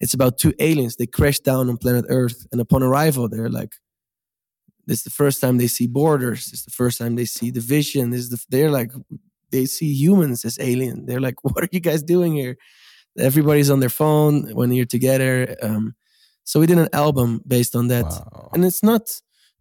It's 0.00 0.14
about 0.14 0.38
two 0.38 0.52
aliens. 0.58 0.96
They 0.96 1.06
crash 1.06 1.38
down 1.40 1.68
on 1.68 1.76
planet 1.78 2.04
Earth, 2.08 2.46
and 2.52 2.60
upon 2.60 2.82
arrival, 2.82 3.28
they're 3.28 3.48
like, 3.48 3.74
"This 4.86 4.98
is 4.98 5.04
the 5.04 5.10
first 5.10 5.40
time 5.40 5.56
they 5.56 5.68
see 5.68 5.86
borders. 5.86 6.46
This 6.46 6.60
is 6.60 6.64
the 6.64 6.72
first 6.72 6.98
time 6.98 7.14
they 7.14 7.24
see 7.24 7.50
division. 7.50 8.10
This 8.10 8.20
is 8.22 8.30
the, 8.30 8.44
they're 8.50 8.70
like, 8.70 8.90
they 9.50 9.66
see 9.66 9.94
humans 9.94 10.44
as 10.44 10.58
alien. 10.60 11.06
They're 11.06 11.20
like, 11.20 11.36
what 11.44 11.64
are 11.64 11.68
you 11.72 11.80
guys 11.80 12.02
doing 12.02 12.34
here? 12.34 12.56
Everybody's 13.18 13.70
on 13.70 13.80
their 13.80 13.88
phone 13.88 14.54
when 14.54 14.72
you're 14.72 14.86
together. 14.86 15.56
Um, 15.62 15.94
so 16.44 16.60
we 16.60 16.66
did 16.66 16.78
an 16.78 16.88
album 16.92 17.40
based 17.46 17.74
on 17.74 17.88
that, 17.88 18.04
wow. 18.04 18.50
and 18.52 18.64
it's 18.64 18.82
not 18.82 19.08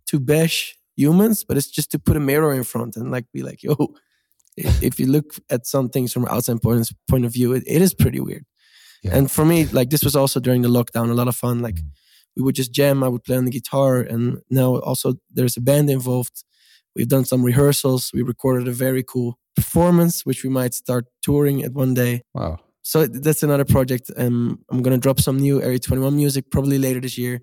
to 0.07 0.19
bash 0.19 0.77
humans, 0.95 1.43
but 1.43 1.57
it's 1.57 1.69
just 1.69 1.91
to 1.91 1.99
put 1.99 2.17
a 2.17 2.19
mirror 2.19 2.53
in 2.53 2.63
front 2.63 2.95
and 2.95 3.11
like 3.11 3.25
be 3.31 3.41
like, 3.41 3.63
yo, 3.63 3.95
if 4.57 4.99
you 4.99 5.07
look 5.07 5.35
at 5.49 5.65
some 5.65 5.89
things 5.89 6.13
from 6.13 6.25
outside 6.25 6.61
point, 6.61 6.91
point 7.09 7.25
of 7.25 7.33
view, 7.33 7.53
it, 7.53 7.63
it 7.65 7.81
is 7.81 7.93
pretty 7.93 8.19
weird. 8.19 8.45
Yeah. 9.03 9.15
And 9.15 9.31
for 9.31 9.45
me, 9.45 9.65
like 9.65 9.89
this 9.89 10.03
was 10.03 10.15
also 10.15 10.39
during 10.39 10.61
the 10.61 10.69
lockdown, 10.69 11.09
a 11.09 11.13
lot 11.13 11.27
of 11.27 11.35
fun. 11.35 11.61
Like 11.61 11.75
mm. 11.75 11.87
we 12.35 12.43
would 12.43 12.55
just 12.55 12.71
jam, 12.71 13.03
I 13.03 13.09
would 13.09 13.23
play 13.23 13.37
on 13.37 13.45
the 13.45 13.51
guitar, 13.51 13.99
and 13.99 14.39
now 14.49 14.77
also 14.77 15.15
there's 15.31 15.57
a 15.57 15.61
band 15.61 15.89
involved. 15.89 16.43
We've 16.95 17.07
done 17.07 17.25
some 17.25 17.43
rehearsals. 17.43 18.11
We 18.13 18.21
recorded 18.21 18.67
a 18.67 18.71
very 18.71 19.03
cool 19.03 19.39
performance, 19.55 20.25
which 20.25 20.43
we 20.43 20.49
might 20.49 20.73
start 20.73 21.05
touring 21.21 21.63
at 21.63 21.73
one 21.73 21.93
day. 21.93 22.21
Wow. 22.33 22.59
So 22.83 23.07
that's 23.07 23.43
another 23.43 23.65
project. 23.65 24.11
Um, 24.15 24.59
I'm 24.69 24.81
gonna 24.83 24.97
drop 24.97 25.19
some 25.19 25.39
new 25.39 25.61
Area 25.61 25.79
21 25.79 26.15
music 26.15 26.51
probably 26.51 26.77
later 26.77 26.99
this 26.99 27.17
year. 27.17 27.41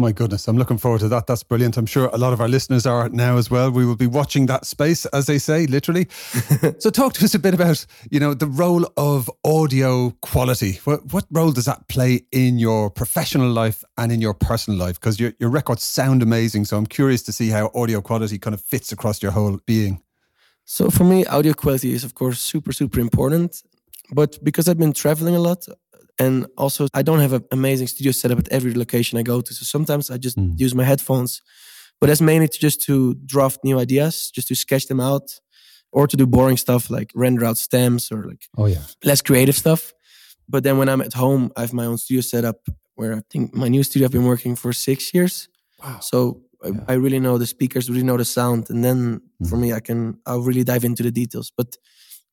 My 0.00 0.12
goodness, 0.12 0.48
I'm 0.48 0.56
looking 0.56 0.78
forward 0.78 1.00
to 1.00 1.08
that. 1.08 1.26
That's 1.26 1.42
brilliant. 1.42 1.76
I'm 1.76 1.84
sure 1.84 2.08
a 2.14 2.16
lot 2.16 2.32
of 2.32 2.40
our 2.40 2.48
listeners 2.48 2.86
are 2.86 3.10
now 3.10 3.36
as 3.36 3.50
well. 3.50 3.70
We 3.70 3.84
will 3.84 3.96
be 3.96 4.06
watching 4.06 4.46
that 4.46 4.64
space, 4.64 5.04
as 5.04 5.26
they 5.26 5.36
say, 5.36 5.66
literally. 5.66 6.08
so, 6.78 6.88
talk 6.88 7.12
to 7.14 7.24
us 7.26 7.34
a 7.34 7.38
bit 7.38 7.52
about, 7.52 7.84
you 8.10 8.18
know, 8.18 8.32
the 8.32 8.46
role 8.46 8.90
of 8.96 9.30
audio 9.44 10.08
quality. 10.22 10.80
What, 10.84 11.12
what 11.12 11.26
role 11.30 11.52
does 11.52 11.66
that 11.66 11.86
play 11.88 12.22
in 12.32 12.58
your 12.58 12.88
professional 12.88 13.50
life 13.50 13.84
and 13.98 14.10
in 14.10 14.22
your 14.22 14.32
personal 14.32 14.80
life? 14.80 14.98
Because 14.98 15.20
your, 15.20 15.34
your 15.38 15.50
records 15.50 15.84
sound 15.84 16.22
amazing. 16.22 16.64
So, 16.64 16.78
I'm 16.78 16.86
curious 16.86 17.20
to 17.24 17.32
see 17.32 17.50
how 17.50 17.70
audio 17.74 18.00
quality 18.00 18.38
kind 18.38 18.54
of 18.54 18.62
fits 18.62 18.92
across 18.92 19.22
your 19.22 19.32
whole 19.32 19.60
being. 19.66 20.00
So, 20.64 20.88
for 20.88 21.04
me, 21.04 21.26
audio 21.26 21.52
quality 21.52 21.92
is, 21.92 22.04
of 22.04 22.14
course, 22.14 22.40
super, 22.40 22.72
super 22.72 23.00
important. 23.00 23.62
But 24.12 24.42
because 24.42 24.68
I've 24.68 24.78
been 24.78 24.92
traveling 24.92 25.36
a 25.36 25.40
lot, 25.40 25.66
and 26.18 26.46
also, 26.58 26.86
I 26.92 27.02
don't 27.02 27.20
have 27.20 27.32
an 27.32 27.44
amazing 27.50 27.86
studio 27.86 28.12
setup 28.12 28.38
at 28.38 28.48
every 28.48 28.74
location 28.74 29.18
I 29.18 29.22
go 29.22 29.40
to. 29.40 29.54
So 29.54 29.64
sometimes 29.64 30.10
I 30.10 30.18
just 30.18 30.36
mm. 30.36 30.52
use 30.58 30.74
my 30.74 30.84
headphones, 30.84 31.40
but 31.98 32.08
that's 32.08 32.20
mainly 32.20 32.48
to 32.48 32.58
just 32.58 32.82
to 32.82 33.14
draft 33.24 33.60
new 33.64 33.78
ideas, 33.78 34.30
just 34.34 34.48
to 34.48 34.54
sketch 34.54 34.86
them 34.86 35.00
out, 35.00 35.40
or 35.92 36.06
to 36.06 36.16
do 36.16 36.26
boring 36.26 36.58
stuff 36.58 36.90
like 36.90 37.10
render 37.14 37.44
out 37.44 37.56
stems 37.56 38.12
or 38.12 38.24
like 38.24 38.44
oh 38.58 38.66
yeah, 38.66 38.82
less 39.04 39.22
creative 39.22 39.56
stuff. 39.56 39.92
But 40.48 40.62
then 40.62 40.78
when 40.78 40.88
I'm 40.88 41.00
at 41.00 41.14
home, 41.14 41.52
I 41.56 41.60
have 41.62 41.72
my 41.72 41.86
own 41.86 41.96
studio 41.96 42.20
setup 42.20 42.68
where 42.96 43.14
I 43.14 43.22
think 43.30 43.54
my 43.54 43.68
new 43.68 43.82
studio 43.82 44.06
I've 44.06 44.12
been 44.12 44.26
working 44.26 44.56
for 44.56 44.72
six 44.72 45.14
years. 45.14 45.48
Wow. 45.82 46.00
So 46.00 46.42
yeah. 46.62 46.72
I, 46.86 46.92
I, 46.92 46.96
really 46.96 47.20
know 47.20 47.38
the 47.38 47.46
speakers, 47.46 47.88
really 47.88 48.02
know 48.02 48.18
the 48.18 48.24
sound, 48.24 48.68
and 48.68 48.84
then 48.84 49.22
mm. 49.42 49.48
for 49.48 49.56
me, 49.56 49.72
I 49.72 49.80
can 49.80 50.18
I'll 50.26 50.42
really 50.42 50.64
dive 50.64 50.84
into 50.84 51.02
the 51.02 51.10
details. 51.10 51.50
But 51.56 51.76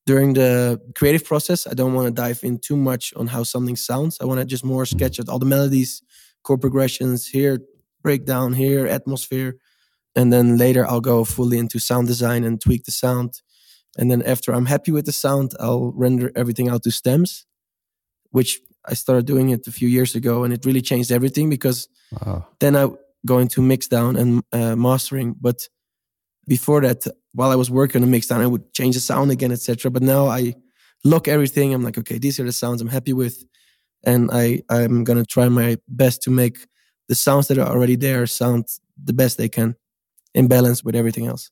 during 0.08 0.34
the 0.34 0.80
creative 0.96 1.26
process, 1.26 1.68
I 1.68 1.74
don't 1.74 1.94
want 1.94 2.08
to 2.08 2.14
dive 2.14 2.40
in 2.42 2.60
too 2.60 2.78
much 2.78 3.14
on 3.18 3.28
how 3.28 3.44
something 3.44 3.76
sounds. 3.76 4.18
I 4.22 4.26
want 4.26 4.40
to 4.40 4.46
just 4.46 4.64
more 4.64 4.86
sketch 4.86 5.20
out 5.20 5.28
all 5.28 5.38
the 5.38 5.46
melodies, 5.46 6.02
chord 6.44 6.62
progressions 6.62 7.28
here, 7.28 7.60
breakdown 8.04 8.54
here, 8.54 8.88
atmosphere. 8.88 9.58
And 10.16 10.32
then 10.32 10.58
later 10.58 10.88
I'll 10.88 11.02
go 11.02 11.26
fully 11.26 11.58
into 11.58 11.78
sound 11.80 12.08
design 12.08 12.46
and 12.46 12.60
tweak 12.62 12.86
the 12.86 12.92
sound. 12.92 13.42
And 13.98 14.10
then 14.10 14.22
after 14.22 14.54
I'm 14.54 14.68
happy 14.68 14.94
with 14.94 15.06
the 15.06 15.12
sound, 15.12 15.52
I'll 15.60 15.92
render 15.92 16.32
everything 16.36 16.70
out 16.70 16.84
to 16.84 16.92
stems, 16.92 17.46
which 18.32 18.62
I 18.86 18.94
started 18.94 19.26
doing 19.26 19.50
it 19.50 19.68
a 19.68 19.74
few 19.74 19.90
years 19.90 20.16
ago. 20.16 20.46
And 20.46 20.54
it 20.54 20.66
really 20.66 20.82
changed 20.82 21.12
everything 21.12 21.50
because 21.50 21.90
wow. 22.14 22.48
then 22.62 22.78
I 22.78 22.88
go 23.26 23.40
into 23.40 23.60
mixdown 23.60 24.18
and 24.18 24.42
uh, 24.54 24.78
mastering. 24.78 25.36
But 25.40 25.68
before 26.48 26.80
that, 26.82 27.06
while 27.38 27.52
I 27.52 27.56
was 27.56 27.70
working 27.70 28.02
on 28.02 28.10
the 28.10 28.18
mixdown, 28.18 28.42
I 28.42 28.48
would 28.48 28.74
change 28.74 28.96
the 28.96 29.02
sound 29.02 29.30
again, 29.30 29.52
etc. 29.52 29.92
But 29.92 30.02
now 30.02 30.26
I 30.26 30.56
look 31.04 31.28
everything. 31.28 31.72
I'm 31.72 31.84
like, 31.84 31.98
okay, 32.00 32.18
these 32.18 32.40
are 32.40 32.44
the 32.44 32.52
sounds 32.52 32.82
I'm 32.82 32.88
happy 32.88 33.14
with, 33.14 33.44
and 34.04 34.32
I 34.34 34.64
I'm 34.70 35.04
gonna 35.04 35.24
try 35.24 35.48
my 35.48 35.78
best 35.88 36.24
to 36.24 36.32
make 36.32 36.58
the 37.08 37.16
sounds 37.16 37.48
that 37.48 37.60
are 37.60 37.68
already 37.68 37.96
there 37.96 38.26
sound 38.26 38.66
the 39.02 39.14
best 39.14 39.38
they 39.38 39.50
can, 39.50 39.76
in 40.34 40.48
balance 40.48 40.84
with 40.84 40.96
everything 40.96 41.28
else. 41.28 41.52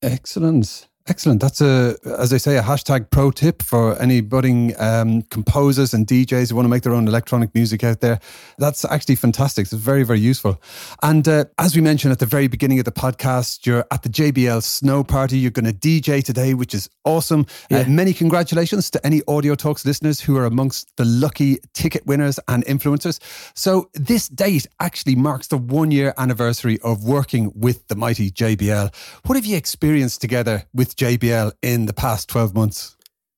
Excellent. 0.00 0.88
Excellent. 1.08 1.40
That's 1.40 1.60
a, 1.60 1.96
as 2.04 2.32
I 2.32 2.36
say, 2.36 2.56
a 2.56 2.62
hashtag 2.62 3.10
pro 3.10 3.32
tip 3.32 3.60
for 3.60 4.00
any 4.00 4.20
budding 4.20 4.72
um, 4.80 5.22
composers 5.22 5.92
and 5.92 6.06
DJs 6.06 6.50
who 6.50 6.54
want 6.54 6.64
to 6.64 6.70
make 6.70 6.84
their 6.84 6.94
own 6.94 7.08
electronic 7.08 7.52
music 7.56 7.82
out 7.82 8.00
there. 8.00 8.20
That's 8.58 8.84
actually 8.84 9.16
fantastic. 9.16 9.64
It's 9.64 9.72
very, 9.72 10.04
very 10.04 10.20
useful. 10.20 10.62
And 11.02 11.26
uh, 11.26 11.46
as 11.58 11.74
we 11.74 11.82
mentioned 11.82 12.12
at 12.12 12.20
the 12.20 12.26
very 12.26 12.46
beginning 12.46 12.78
of 12.78 12.84
the 12.84 12.92
podcast, 12.92 13.66
you're 13.66 13.84
at 13.90 14.04
the 14.04 14.08
JBL 14.08 14.62
Snow 14.62 15.02
Party. 15.02 15.38
You're 15.38 15.50
going 15.50 15.66
to 15.66 15.72
DJ 15.72 16.22
today, 16.22 16.54
which 16.54 16.72
is 16.72 16.88
awesome. 17.04 17.40
Uh, 17.40 17.44
yeah. 17.70 17.78
Uh, 17.78 17.88
many 17.88 18.12
congratulations 18.12 18.88
to 18.90 19.04
any 19.04 19.22
Audio 19.26 19.56
Talks 19.56 19.84
listeners 19.84 20.20
who 20.20 20.36
are 20.36 20.44
amongst 20.44 20.96
the 20.96 21.04
lucky 21.04 21.58
ticket 21.74 22.06
winners 22.06 22.38
and 22.46 22.64
influencers. 22.66 23.18
So 23.56 23.90
this 23.94 24.28
date 24.28 24.68
actually 24.78 25.16
marks 25.16 25.48
the 25.48 25.58
one 25.58 25.90
year 25.90 26.14
anniversary 26.16 26.78
of 26.84 27.02
working 27.02 27.50
with 27.56 27.88
the 27.88 27.96
mighty 27.96 28.30
JBL. 28.30 28.94
What 29.26 29.34
have 29.34 29.46
you 29.46 29.56
experienced 29.56 30.20
together 30.20 30.64
with 30.72 30.91
with 30.92 31.20
JBL 31.20 31.52
in 31.62 31.86
the 31.86 31.92
past 31.92 32.28
12 32.28 32.54
months? 32.54 32.96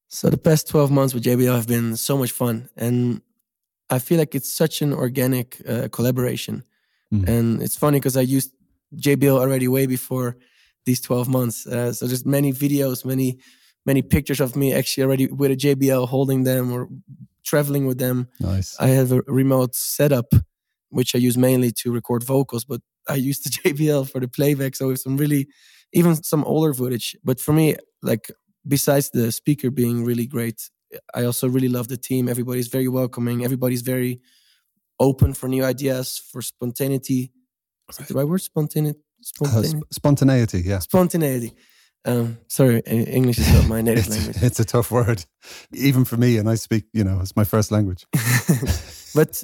So 0.08 0.30
the 0.30 0.38
past 0.38 0.68
12 0.68 0.90
months 0.90 1.14
with 1.14 1.24
JBL 1.24 1.54
have 1.54 1.66
been 1.66 1.96
so 1.96 2.16
much 2.16 2.32
fun. 2.32 2.68
And 2.76 3.20
I 3.90 3.98
feel 3.98 4.18
like 4.18 4.34
it's 4.34 4.50
such 4.50 4.82
an 4.82 4.92
organic 4.92 5.60
uh, 5.68 5.88
collaboration. 5.88 6.64
Mm. 7.12 7.28
And 7.28 7.62
it's 7.62 7.76
funny 7.76 7.98
because 7.98 8.16
I 8.16 8.22
used 8.22 8.52
JBL 8.96 9.38
already 9.38 9.68
way 9.68 9.86
before 9.86 10.36
these 10.86 11.00
12 11.00 11.28
months. 11.28 11.66
Uh, 11.66 11.92
so 11.92 12.06
there's 12.06 12.24
many 12.24 12.52
videos, 12.52 13.04
many, 13.04 13.38
many 13.86 14.02
pictures 14.02 14.40
of 14.40 14.56
me 14.56 14.72
actually 14.72 15.04
already 15.04 15.26
with 15.26 15.50
a 15.50 15.56
JBL 15.56 16.08
holding 16.08 16.44
them 16.44 16.72
or 16.72 16.88
traveling 17.44 17.86
with 17.86 17.98
them. 17.98 18.28
Nice. 18.40 18.76
I 18.78 18.88
have 18.88 19.12
a 19.12 19.22
remote 19.26 19.74
setup, 19.74 20.32
which 20.90 21.14
I 21.14 21.18
use 21.18 21.36
mainly 21.36 21.72
to 21.82 21.92
record 21.92 22.22
vocals, 22.22 22.64
but 22.64 22.80
I 23.08 23.14
use 23.16 23.40
the 23.40 23.50
JBL 23.64 24.10
for 24.10 24.20
the 24.20 24.28
playback. 24.28 24.76
So 24.76 24.90
it's 24.90 25.02
some 25.02 25.16
really 25.16 25.48
even 25.94 26.22
some 26.22 26.44
older 26.44 26.74
footage. 26.74 27.16
But 27.24 27.40
for 27.40 27.52
me, 27.52 27.76
like 28.02 28.30
besides 28.66 29.10
the 29.10 29.32
speaker 29.32 29.70
being 29.70 30.04
really 30.04 30.26
great, 30.26 30.68
I 31.14 31.24
also 31.24 31.48
really 31.48 31.68
love 31.68 31.88
the 31.88 31.96
team. 31.96 32.28
Everybody's 32.28 32.68
very 32.68 32.88
welcoming. 32.88 33.44
Everybody's 33.44 33.82
very 33.82 34.20
open 35.00 35.34
for 35.34 35.48
new 35.48 35.64
ideas, 35.64 36.20
for 36.30 36.42
spontaneity. 36.42 37.32
Is 37.88 38.00
right. 38.00 38.08
the 38.08 38.14
right 38.14 38.28
word? 38.28 38.42
Spontaneity. 38.42 39.00
Spontaneity. 39.22 39.68
Uh, 39.68 39.80
sp- 39.80 39.90
spontaneity. 39.90 40.60
Yeah. 40.60 40.78
Spontaneity. 40.80 41.52
Um, 42.06 42.38
sorry, 42.48 42.80
English 42.80 43.38
is 43.38 43.50
not 43.50 43.66
my 43.66 43.80
native 43.80 44.06
it's, 44.06 44.14
language. 44.14 44.42
It's 44.42 44.60
a 44.60 44.64
tough 44.64 44.90
word, 44.90 45.24
even 45.72 46.04
for 46.04 46.18
me, 46.18 46.36
and 46.36 46.50
I 46.50 46.56
speak, 46.56 46.84
you 46.92 47.02
know, 47.02 47.20
it's 47.22 47.34
my 47.34 47.44
first 47.44 47.70
language. 47.70 48.06
but 49.14 49.42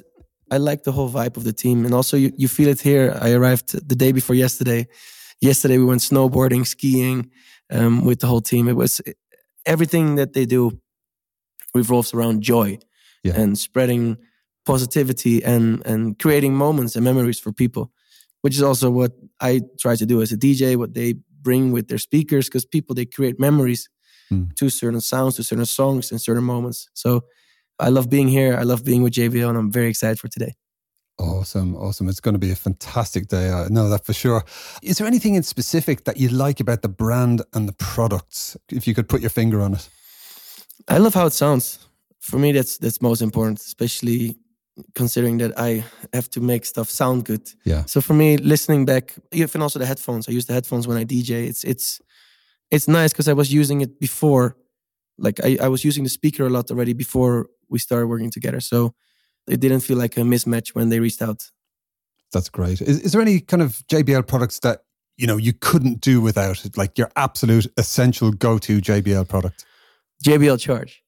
I 0.51 0.57
like 0.57 0.83
the 0.83 0.91
whole 0.91 1.09
vibe 1.09 1.37
of 1.37 1.43
the 1.43 1.53
team, 1.53 1.85
and 1.85 1.93
also 1.93 2.17
you, 2.17 2.31
you 2.37 2.47
feel 2.47 2.67
it 2.67 2.79
here. 2.79 3.17
I 3.19 3.31
arrived 3.31 3.71
the 3.89 3.95
day 3.95 4.11
before 4.11 4.35
yesterday. 4.35 4.87
Yesterday 5.41 5.77
we 5.79 5.85
went 5.85 6.01
snowboarding, 6.01 6.65
skiing 6.65 7.31
um, 7.71 8.05
with 8.05 8.19
the 8.19 8.27
whole 8.27 8.41
team. 8.41 8.67
It 8.67 8.75
was 8.75 9.01
everything 9.65 10.15
that 10.15 10.33
they 10.33 10.45
do 10.45 10.79
revolves 11.73 12.13
around 12.13 12.41
joy 12.41 12.77
yeah. 13.23 13.39
and 13.39 13.57
spreading 13.57 14.17
positivity 14.65 15.43
and 15.43 15.85
and 15.85 16.19
creating 16.19 16.53
moments 16.53 16.95
and 16.95 17.03
memories 17.03 17.39
for 17.39 17.51
people, 17.51 17.91
which 18.41 18.55
is 18.55 18.61
also 18.61 18.91
what 18.91 19.13
I 19.39 19.61
try 19.79 19.95
to 19.95 20.05
do 20.05 20.21
as 20.21 20.31
a 20.31 20.37
DJ. 20.37 20.75
What 20.75 20.93
they 20.93 21.15
bring 21.41 21.71
with 21.71 21.87
their 21.87 21.97
speakers, 21.97 22.47
because 22.47 22.65
people 22.65 22.93
they 22.95 23.05
create 23.05 23.39
memories 23.39 23.89
mm. 24.31 24.53
to 24.55 24.69
certain 24.69 25.01
sounds, 25.01 25.35
to 25.37 25.43
certain 25.43 25.65
songs, 25.65 26.11
and 26.11 26.21
certain 26.21 26.43
moments. 26.43 26.87
So 26.93 27.21
I 27.79 27.89
love 27.89 28.09
being 28.09 28.27
here. 28.27 28.55
I 28.55 28.63
love 28.63 28.83
being 28.83 29.01
with 29.01 29.13
JBL, 29.13 29.49
and 29.49 29.57
I'm 29.57 29.71
very 29.71 29.89
excited 29.89 30.19
for 30.19 30.27
today. 30.27 30.53
Awesome, 31.21 31.75
awesome. 31.75 32.09
It's 32.09 32.19
going 32.19 32.33
to 32.33 32.39
be 32.39 32.51
a 32.51 32.55
fantastic 32.55 33.27
day. 33.27 33.51
I 33.51 33.67
know 33.67 33.89
that 33.89 34.05
for 34.05 34.13
sure. 34.13 34.43
Is 34.81 34.97
there 34.97 35.05
anything 35.05 35.35
in 35.35 35.43
specific 35.43 36.05
that 36.05 36.17
you 36.17 36.29
like 36.29 36.59
about 36.59 36.81
the 36.81 36.89
brand 36.89 37.43
and 37.53 37.67
the 37.69 37.73
products? 37.73 38.57
If 38.69 38.87
you 38.87 38.95
could 38.95 39.07
put 39.07 39.21
your 39.21 39.29
finger 39.29 39.61
on 39.61 39.75
it. 39.75 39.87
I 40.87 40.97
love 40.97 41.13
how 41.13 41.27
it 41.27 41.33
sounds. 41.33 41.87
For 42.19 42.39
me, 42.39 42.51
that's 42.51 42.79
that's 42.79 43.01
most 43.01 43.21
important, 43.21 43.59
especially 43.59 44.35
considering 44.95 45.37
that 45.39 45.59
I 45.59 45.83
have 46.11 46.27
to 46.31 46.41
make 46.41 46.65
stuff 46.65 46.89
sound 46.89 47.25
good. 47.25 47.47
Yeah. 47.65 47.85
So 47.85 48.01
for 48.01 48.15
me, 48.15 48.37
listening 48.37 48.85
back, 48.85 49.13
even 49.31 49.61
also 49.61 49.77
the 49.77 49.85
headphones. 49.85 50.27
I 50.27 50.31
use 50.31 50.47
the 50.47 50.53
headphones 50.53 50.87
when 50.87 50.97
I 50.97 51.05
DJ. 51.05 51.47
It's 51.47 51.63
it's 51.63 52.01
it's 52.71 52.87
nice 52.87 53.11
because 53.11 53.27
I 53.27 53.33
was 53.33 53.53
using 53.53 53.81
it 53.81 53.99
before. 53.99 54.55
Like 55.19 55.39
I, 55.43 55.57
I 55.61 55.67
was 55.67 55.83
using 55.83 56.03
the 56.03 56.09
speaker 56.09 56.47
a 56.47 56.49
lot 56.49 56.71
already 56.71 56.93
before 56.93 57.47
we 57.69 57.77
started 57.77 58.07
working 58.07 58.31
together. 58.31 58.59
So 58.59 58.95
it 59.47 59.59
didn't 59.59 59.81
feel 59.81 59.97
like 59.97 60.17
a 60.17 60.21
mismatch 60.21 60.69
when 60.69 60.89
they 60.89 60.99
reached 60.99 61.21
out. 61.21 61.49
That's 62.31 62.49
great. 62.49 62.81
Is, 62.81 63.01
is 63.01 63.11
there 63.11 63.21
any 63.21 63.39
kind 63.39 63.61
of 63.61 63.83
JBL 63.91 64.27
products 64.27 64.59
that 64.59 64.83
you 65.17 65.27
know 65.27 65.37
you 65.37 65.53
couldn't 65.53 66.01
do 66.01 66.21
without 66.21 66.65
it? 66.65 66.77
Like 66.77 66.97
your 66.97 67.11
absolute 67.15 67.67
essential 67.77 68.31
go-to 68.31 68.79
JBL 68.79 69.27
product? 69.27 69.65
JBL 70.23 70.59
Charge. 70.59 71.03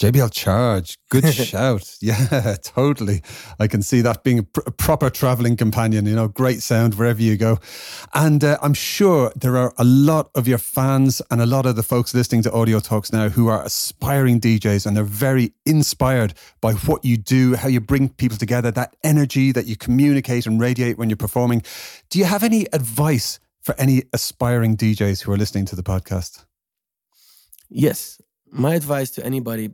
JBL 0.00 0.32
Charge, 0.32 0.98
good 1.08 1.32
shout. 1.34 1.96
Yeah, 2.00 2.56
totally. 2.62 3.22
I 3.60 3.68
can 3.68 3.80
see 3.80 4.00
that 4.00 4.24
being 4.24 4.40
a, 4.40 4.42
pr- 4.42 4.62
a 4.66 4.72
proper 4.72 5.08
traveling 5.08 5.56
companion, 5.56 6.04
you 6.06 6.16
know, 6.16 6.26
great 6.26 6.62
sound 6.62 6.94
wherever 6.94 7.22
you 7.22 7.36
go. 7.36 7.60
And 8.12 8.42
uh, 8.42 8.58
I'm 8.60 8.74
sure 8.74 9.32
there 9.36 9.56
are 9.56 9.72
a 9.78 9.84
lot 9.84 10.30
of 10.34 10.48
your 10.48 10.58
fans 10.58 11.22
and 11.30 11.40
a 11.40 11.46
lot 11.46 11.64
of 11.64 11.76
the 11.76 11.84
folks 11.84 12.12
listening 12.12 12.42
to 12.42 12.52
Audio 12.52 12.80
Talks 12.80 13.12
now 13.12 13.28
who 13.28 13.46
are 13.46 13.64
aspiring 13.64 14.40
DJs 14.40 14.84
and 14.84 14.96
they're 14.96 15.04
very 15.04 15.52
inspired 15.64 16.34
by 16.60 16.72
what 16.72 17.04
you 17.04 17.16
do, 17.16 17.54
how 17.54 17.68
you 17.68 17.80
bring 17.80 18.08
people 18.08 18.36
together, 18.36 18.72
that 18.72 18.96
energy 19.04 19.52
that 19.52 19.66
you 19.66 19.76
communicate 19.76 20.44
and 20.44 20.60
radiate 20.60 20.98
when 20.98 21.08
you're 21.08 21.16
performing. 21.16 21.62
Do 22.10 22.18
you 22.18 22.24
have 22.24 22.42
any 22.42 22.66
advice 22.72 23.38
for 23.62 23.76
any 23.78 24.02
aspiring 24.12 24.76
DJs 24.76 25.22
who 25.22 25.30
are 25.30 25.36
listening 25.36 25.66
to 25.66 25.76
the 25.76 25.84
podcast? 25.84 26.44
Yes. 27.70 28.20
My 28.50 28.74
advice 28.74 29.10
to 29.12 29.24
anybody 29.24 29.70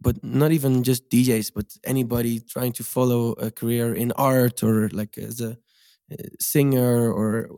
but 0.00 0.22
not 0.22 0.52
even 0.52 0.82
just 0.82 1.10
DJs, 1.10 1.52
but 1.54 1.66
anybody 1.84 2.40
trying 2.40 2.72
to 2.72 2.84
follow 2.84 3.32
a 3.32 3.50
career 3.50 3.94
in 3.94 4.12
art 4.12 4.62
or 4.62 4.88
like 4.90 5.18
as 5.18 5.40
a 5.40 5.56
singer 6.40 7.12
or 7.12 7.50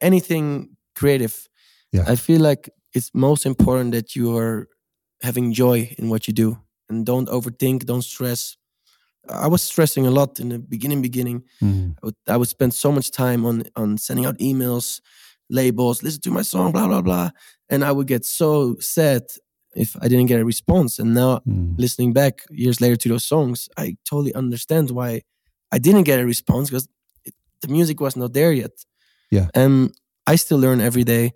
anything 0.00 0.76
creative. 0.94 1.48
Yeah. 1.92 2.04
I 2.06 2.16
feel 2.16 2.40
like 2.40 2.70
it's 2.94 3.10
most 3.14 3.46
important 3.46 3.92
that 3.92 4.14
you 4.14 4.36
are 4.36 4.68
having 5.22 5.52
joy 5.52 5.94
in 5.98 6.08
what 6.08 6.26
you 6.26 6.32
do 6.32 6.58
and 6.88 7.06
don't 7.06 7.28
overthink, 7.28 7.84
don't 7.86 8.02
stress. 8.02 8.56
I 9.28 9.46
was 9.46 9.62
stressing 9.62 10.06
a 10.06 10.10
lot 10.10 10.40
in 10.40 10.48
the 10.48 10.58
beginning. 10.58 11.00
Beginning, 11.00 11.44
mm. 11.62 11.94
I, 12.02 12.06
would, 12.06 12.14
I 12.28 12.36
would 12.36 12.48
spend 12.48 12.74
so 12.74 12.90
much 12.90 13.12
time 13.12 13.46
on 13.46 13.64
on 13.76 13.96
sending 13.98 14.26
out 14.26 14.38
emails, 14.38 15.00
labels, 15.48 16.02
listen 16.02 16.20
to 16.22 16.30
my 16.30 16.42
song, 16.42 16.72
blah 16.72 16.88
blah 16.88 17.02
blah, 17.02 17.30
and 17.68 17.84
I 17.84 17.92
would 17.92 18.08
get 18.08 18.24
so 18.24 18.76
sad 18.80 19.22
if 19.74 19.96
I 20.00 20.08
didn't 20.08 20.26
get 20.26 20.40
a 20.40 20.44
response. 20.44 20.98
And 20.98 21.14
now 21.14 21.40
mm. 21.48 21.74
listening 21.78 22.12
back 22.12 22.44
years 22.50 22.80
later 22.80 22.96
to 22.96 23.08
those 23.08 23.24
songs, 23.24 23.68
I 23.76 23.96
totally 24.04 24.34
understand 24.34 24.90
why 24.90 25.22
I 25.70 25.78
didn't 25.78 26.04
get 26.04 26.20
a 26.20 26.26
response 26.26 26.70
because 26.70 26.88
the 27.62 27.68
music 27.68 28.00
was 28.00 28.16
not 28.16 28.32
there 28.32 28.52
yet. 28.52 28.72
Yeah. 29.30 29.48
And 29.54 29.94
I 30.26 30.36
still 30.36 30.58
learn 30.58 30.80
every 30.80 31.04
day. 31.04 31.32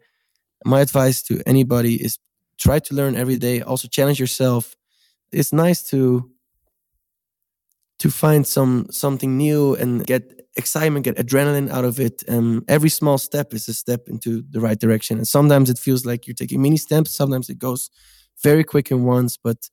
My 0.64 0.81
advice 0.81 1.22
to 1.25 1.42
anybody 1.46 1.94
is 1.94 2.18
try 2.59 2.79
to 2.81 2.94
learn 2.94 3.16
every 3.16 3.37
day. 3.37 3.62
Also 3.62 3.88
challenge 3.88 4.20
yourself. 4.20 4.77
It's 5.33 5.53
nice 5.53 5.83
to 5.90 6.31
to 7.99 8.11
find 8.11 8.46
some 8.46 8.87
something 8.90 9.38
new 9.38 9.75
and 9.75 10.07
get 10.07 10.37
excitement, 10.57 11.05
get 11.05 11.16
adrenaline 11.16 11.70
out 11.70 11.85
of 11.85 12.01
it. 12.01 12.22
And 12.29 12.62
every 12.68 12.88
small 12.88 13.18
step 13.18 13.55
is 13.55 13.68
a 13.68 13.75
step 13.75 14.09
into 14.09 14.42
the 14.51 14.61
right 14.61 14.79
direction. 14.79 15.18
And 15.18 15.29
sometimes 15.29 15.70
it 15.70 15.79
feels 15.79 16.05
like 16.05 16.27
you're 16.27 16.35
taking 16.35 16.62
mini 16.62 16.77
steps. 16.77 17.11
Sometimes 17.11 17.49
it 17.49 17.59
goes 17.59 17.90
very 18.42 18.64
quick 18.64 18.90
in 18.90 19.05
once. 19.05 19.38
But 19.42 19.68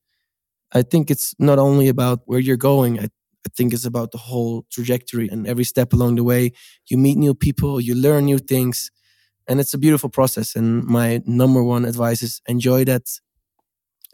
I 0.72 0.82
think 0.82 1.12
it's 1.12 1.34
not 1.40 1.60
only 1.60 1.88
about 1.88 2.22
where 2.26 2.40
you're 2.40 2.58
going. 2.58 3.00
I, 3.00 3.06
I 3.06 3.50
think 3.56 3.74
it's 3.74 3.86
about 3.86 4.12
the 4.12 4.18
whole 4.18 4.66
trajectory 4.72 5.28
and 5.30 5.48
every 5.48 5.64
step 5.64 5.94
along 5.94 6.16
the 6.16 6.24
way. 6.24 6.52
You 6.90 6.98
meet 6.98 7.18
new 7.18 7.36
people, 7.36 7.82
you 7.82 7.96
learn 7.96 8.26
new 8.26 8.40
things, 8.40 8.90
and 9.48 9.60
it's 9.60 9.74
a 9.74 9.78
beautiful 9.78 10.10
process. 10.10 10.56
And 10.56 10.84
my 10.84 11.22
number 11.26 11.64
one 11.64 11.86
advice 11.86 12.22
is 12.22 12.42
enjoy 12.48 12.86
that. 12.86 13.04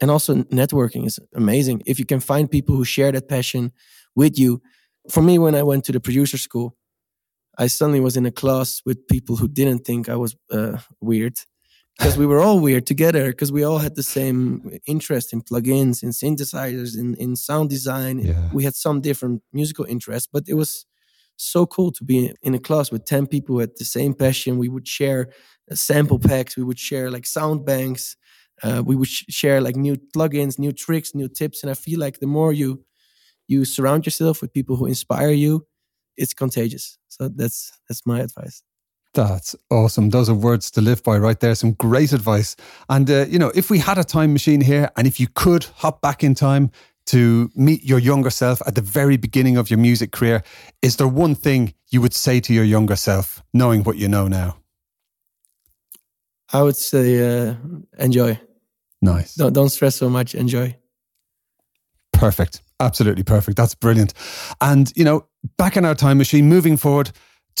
And 0.00 0.10
also, 0.10 0.34
networking 0.44 1.06
is 1.06 1.18
amazing. 1.34 1.82
If 1.86 1.98
you 1.98 2.06
can 2.06 2.20
find 2.20 2.50
people 2.50 2.74
who 2.74 2.84
share 2.84 3.12
that 3.12 3.28
passion 3.28 3.72
with 4.16 4.38
you. 4.38 4.62
For 5.10 5.22
me, 5.22 5.38
when 5.38 5.54
I 5.54 5.62
went 5.62 5.84
to 5.84 5.92
the 5.92 6.00
producer 6.00 6.38
school, 6.38 6.76
I 7.58 7.66
suddenly 7.66 8.00
was 8.00 8.16
in 8.16 8.26
a 8.26 8.30
class 8.30 8.80
with 8.86 9.06
people 9.08 9.36
who 9.36 9.48
didn't 9.48 9.84
think 9.84 10.08
I 10.08 10.16
was 10.16 10.36
uh, 10.50 10.78
weird 11.00 11.36
because 11.98 12.16
we 12.16 12.26
were 12.26 12.40
all 12.40 12.60
weird 12.60 12.86
together 12.86 13.30
because 13.30 13.52
we 13.52 13.62
all 13.62 13.78
had 13.78 13.94
the 13.94 14.02
same 14.02 14.78
interest 14.86 15.32
in 15.32 15.42
plugins 15.42 16.02
in 16.02 16.10
synthesizers 16.10 16.96
in, 16.98 17.14
in 17.16 17.36
sound 17.36 17.68
design. 17.70 18.18
Yeah. 18.20 18.48
we 18.52 18.64
had 18.64 18.74
some 18.74 19.00
different 19.00 19.42
musical 19.52 19.84
interests 19.84 20.28
but 20.32 20.44
it 20.48 20.54
was 20.54 20.86
so 21.36 21.66
cool 21.66 21.90
to 21.92 22.04
be 22.04 22.32
in 22.42 22.54
a 22.54 22.58
class 22.58 22.90
with 22.90 23.04
10 23.06 23.26
people 23.26 23.54
who 23.54 23.60
had 23.60 23.70
the 23.78 23.84
same 23.84 24.12
passion. 24.12 24.58
We 24.58 24.68
would 24.68 24.86
share 24.86 25.30
uh, 25.70 25.74
sample 25.74 26.18
packs. 26.18 26.54
We 26.54 26.62
would 26.62 26.78
share 26.78 27.10
like 27.10 27.24
sound 27.24 27.64
banks. 27.64 28.14
Uh, 28.62 28.82
we 28.84 28.94
would 28.94 29.08
sh- 29.08 29.24
share 29.30 29.62
like 29.62 29.74
new 29.74 29.96
plugins 30.14 30.58
new 30.58 30.70
tricks 30.70 31.14
new 31.14 31.28
tips 31.28 31.62
and 31.62 31.70
i 31.70 31.74
feel 31.74 31.98
like 31.98 32.20
the 32.20 32.26
more 32.26 32.52
you 32.52 32.84
you 33.48 33.64
surround 33.64 34.04
yourself 34.06 34.42
with 34.42 34.52
people 34.52 34.76
who 34.76 34.84
inspire 34.84 35.30
you 35.30 35.66
it's 36.20 36.34
contagious. 36.34 36.98
So 37.08 37.28
that's 37.28 37.72
that's 37.88 38.06
my 38.06 38.20
advice 38.20 38.62
that's 39.12 39.56
awesome. 39.70 40.10
Those 40.10 40.28
are 40.28 40.34
words 40.34 40.70
to 40.72 40.80
live 40.80 41.02
by 41.02 41.18
right 41.18 41.38
there. 41.40 41.54
Some 41.54 41.72
great 41.72 42.12
advice. 42.12 42.56
And, 42.88 43.10
uh, 43.10 43.26
you 43.28 43.38
know, 43.38 43.50
if 43.54 43.70
we 43.70 43.78
had 43.78 43.98
a 43.98 44.04
time 44.04 44.32
machine 44.32 44.60
here 44.60 44.90
and 44.96 45.06
if 45.06 45.18
you 45.18 45.26
could 45.34 45.64
hop 45.64 46.00
back 46.00 46.22
in 46.22 46.34
time 46.34 46.70
to 47.06 47.50
meet 47.56 47.84
your 47.84 47.98
younger 47.98 48.30
self 48.30 48.62
at 48.66 48.76
the 48.76 48.80
very 48.80 49.16
beginning 49.16 49.56
of 49.56 49.68
your 49.68 49.78
music 49.78 50.12
career, 50.12 50.42
is 50.80 50.96
there 50.96 51.08
one 51.08 51.34
thing 51.34 51.74
you 51.90 52.00
would 52.00 52.14
say 52.14 52.40
to 52.40 52.54
your 52.54 52.64
younger 52.64 52.96
self, 52.96 53.42
knowing 53.52 53.82
what 53.82 53.96
you 53.96 54.06
know 54.06 54.28
now? 54.28 54.58
I 56.52 56.62
would 56.62 56.76
say 56.76 57.48
uh, 57.48 57.54
enjoy. 57.98 58.38
Nice. 59.02 59.34
Don't, 59.34 59.52
don't 59.52 59.70
stress 59.70 59.96
so 59.96 60.08
much. 60.08 60.34
Enjoy. 60.34 60.76
Perfect. 62.12 62.62
Absolutely 62.78 63.22
perfect. 63.22 63.56
That's 63.56 63.74
brilliant. 63.74 64.14
And, 64.60 64.92
you 64.94 65.04
know, 65.04 65.26
back 65.56 65.76
in 65.76 65.84
our 65.84 65.94
time 65.94 66.18
machine, 66.18 66.48
moving 66.48 66.76
forward, 66.76 67.10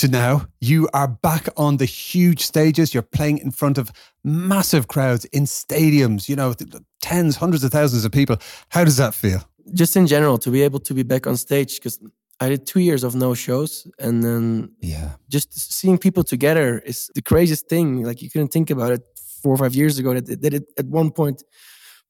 to 0.00 0.08
now, 0.08 0.46
you 0.60 0.88
are 0.94 1.06
back 1.06 1.46
on 1.58 1.76
the 1.76 1.84
huge 1.84 2.40
stages. 2.40 2.94
You're 2.94 3.02
playing 3.02 3.36
in 3.36 3.50
front 3.50 3.76
of 3.76 3.92
massive 4.24 4.88
crowds 4.88 5.26
in 5.26 5.44
stadiums, 5.44 6.26
you 6.26 6.36
know, 6.36 6.54
tens, 7.02 7.36
hundreds 7.36 7.64
of 7.64 7.70
thousands 7.70 8.06
of 8.06 8.10
people. 8.10 8.36
How 8.70 8.82
does 8.82 8.96
that 8.96 9.12
feel? 9.14 9.40
Just 9.74 9.96
in 9.96 10.06
general, 10.06 10.38
to 10.38 10.50
be 10.50 10.62
able 10.62 10.80
to 10.80 10.94
be 10.94 11.02
back 11.02 11.26
on 11.26 11.36
stage, 11.36 11.76
because 11.76 12.00
I 12.40 12.48
did 12.48 12.66
two 12.66 12.80
years 12.80 13.04
of 13.04 13.14
no 13.14 13.34
shows. 13.34 13.86
And 13.98 14.24
then 14.24 14.72
yeah, 14.80 15.16
just 15.28 15.52
seeing 15.70 15.98
people 15.98 16.24
together 16.24 16.78
is 16.78 17.10
the 17.14 17.20
craziest 17.20 17.68
thing. 17.68 18.02
Like 18.02 18.22
you 18.22 18.30
couldn't 18.30 18.52
think 18.52 18.70
about 18.70 18.92
it 18.92 19.02
four 19.42 19.54
or 19.54 19.58
five 19.58 19.74
years 19.74 19.98
ago 19.98 20.14
that, 20.14 20.40
that 20.40 20.54
it 20.54 20.64
at 20.78 20.86
one 20.86 21.10
point 21.10 21.42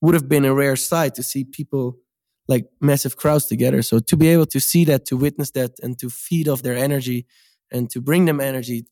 would 0.00 0.14
have 0.14 0.28
been 0.28 0.44
a 0.44 0.54
rare 0.54 0.76
sight 0.76 1.16
to 1.16 1.24
see 1.24 1.42
people 1.42 1.98
like 2.46 2.66
massive 2.80 3.16
crowds 3.16 3.46
together. 3.46 3.82
So 3.82 3.98
to 3.98 4.16
be 4.16 4.28
able 4.28 4.46
to 4.46 4.60
see 4.60 4.84
that, 4.84 5.06
to 5.06 5.16
witness 5.16 5.50
that, 5.52 5.72
and 5.82 5.98
to 5.98 6.08
feed 6.08 6.48
off 6.48 6.62
their 6.62 6.76
energy 6.76 7.26
and 7.70 7.90
to 7.90 8.00
bring 8.00 8.24
them 8.24 8.40
energy 8.40 8.86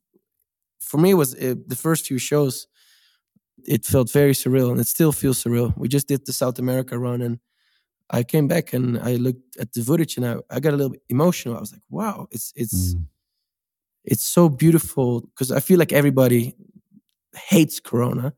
for 0.80 0.98
me 0.98 1.14
was 1.14 1.34
uh, 1.34 1.54
the 1.66 1.76
first 1.76 2.06
few 2.06 2.18
shows 2.18 2.66
it 3.66 3.84
felt 3.84 4.10
very 4.10 4.32
surreal 4.32 4.70
and 4.70 4.80
it 4.80 4.86
still 4.86 5.12
feels 5.12 5.42
surreal 5.42 5.76
we 5.76 5.88
just 5.88 6.08
did 6.08 6.24
the 6.26 6.32
south 6.32 6.58
america 6.58 6.98
run 6.98 7.20
and 7.20 7.38
i 8.10 8.22
came 8.22 8.46
back 8.48 8.72
and 8.72 8.98
i 9.00 9.16
looked 9.16 9.56
at 9.58 9.72
the 9.72 9.82
footage 9.82 10.16
and 10.16 10.26
i, 10.26 10.36
I 10.50 10.60
got 10.60 10.74
a 10.74 10.76
little 10.76 10.92
bit 10.92 11.02
emotional 11.08 11.56
i 11.56 11.60
was 11.60 11.72
like 11.72 11.82
wow 11.90 12.26
it's 12.30 12.52
it's 12.54 12.94
mm. 12.94 13.04
it's 14.04 14.24
so 14.24 14.48
beautiful 14.48 15.22
because 15.22 15.50
i 15.50 15.60
feel 15.60 15.78
like 15.78 15.92
everybody 15.92 16.54
hates 17.38 17.80
Corona, 17.80 18.34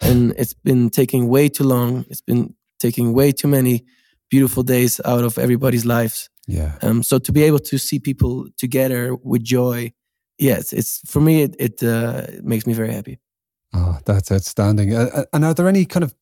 and 0.00 0.34
it's 0.36 0.54
been 0.54 0.90
taking 0.90 1.28
way 1.28 1.48
too 1.48 1.64
long. 1.64 2.04
It's 2.08 2.20
been 2.20 2.54
taking 2.78 3.12
way 3.12 3.32
too 3.32 3.48
many 3.48 3.84
beautiful 4.30 4.62
days 4.62 5.00
out 5.04 5.24
of 5.24 5.38
everybody's 5.38 5.84
lives. 5.84 6.28
Yeah. 6.46 6.76
Um, 6.82 7.02
so 7.02 7.18
to 7.18 7.32
be 7.32 7.42
able 7.42 7.60
to 7.60 7.78
see 7.78 7.98
people 7.98 8.48
together 8.56 9.14
with 9.14 9.44
joy, 9.44 9.92
yes, 10.38 10.72
it's 10.72 11.00
for 11.10 11.20
me. 11.20 11.42
It 11.42 11.56
it, 11.58 11.82
uh, 11.82 12.26
it 12.28 12.44
makes 12.44 12.66
me 12.66 12.72
very 12.72 12.92
happy. 12.92 13.18
Oh, 13.74 13.98
that's 14.04 14.30
outstanding. 14.30 14.94
Uh, 14.94 15.08
uh, 15.14 15.24
and 15.32 15.44
are 15.46 15.54
there 15.54 15.66
any 15.66 15.86
kind 15.86 16.04
of 16.04 16.14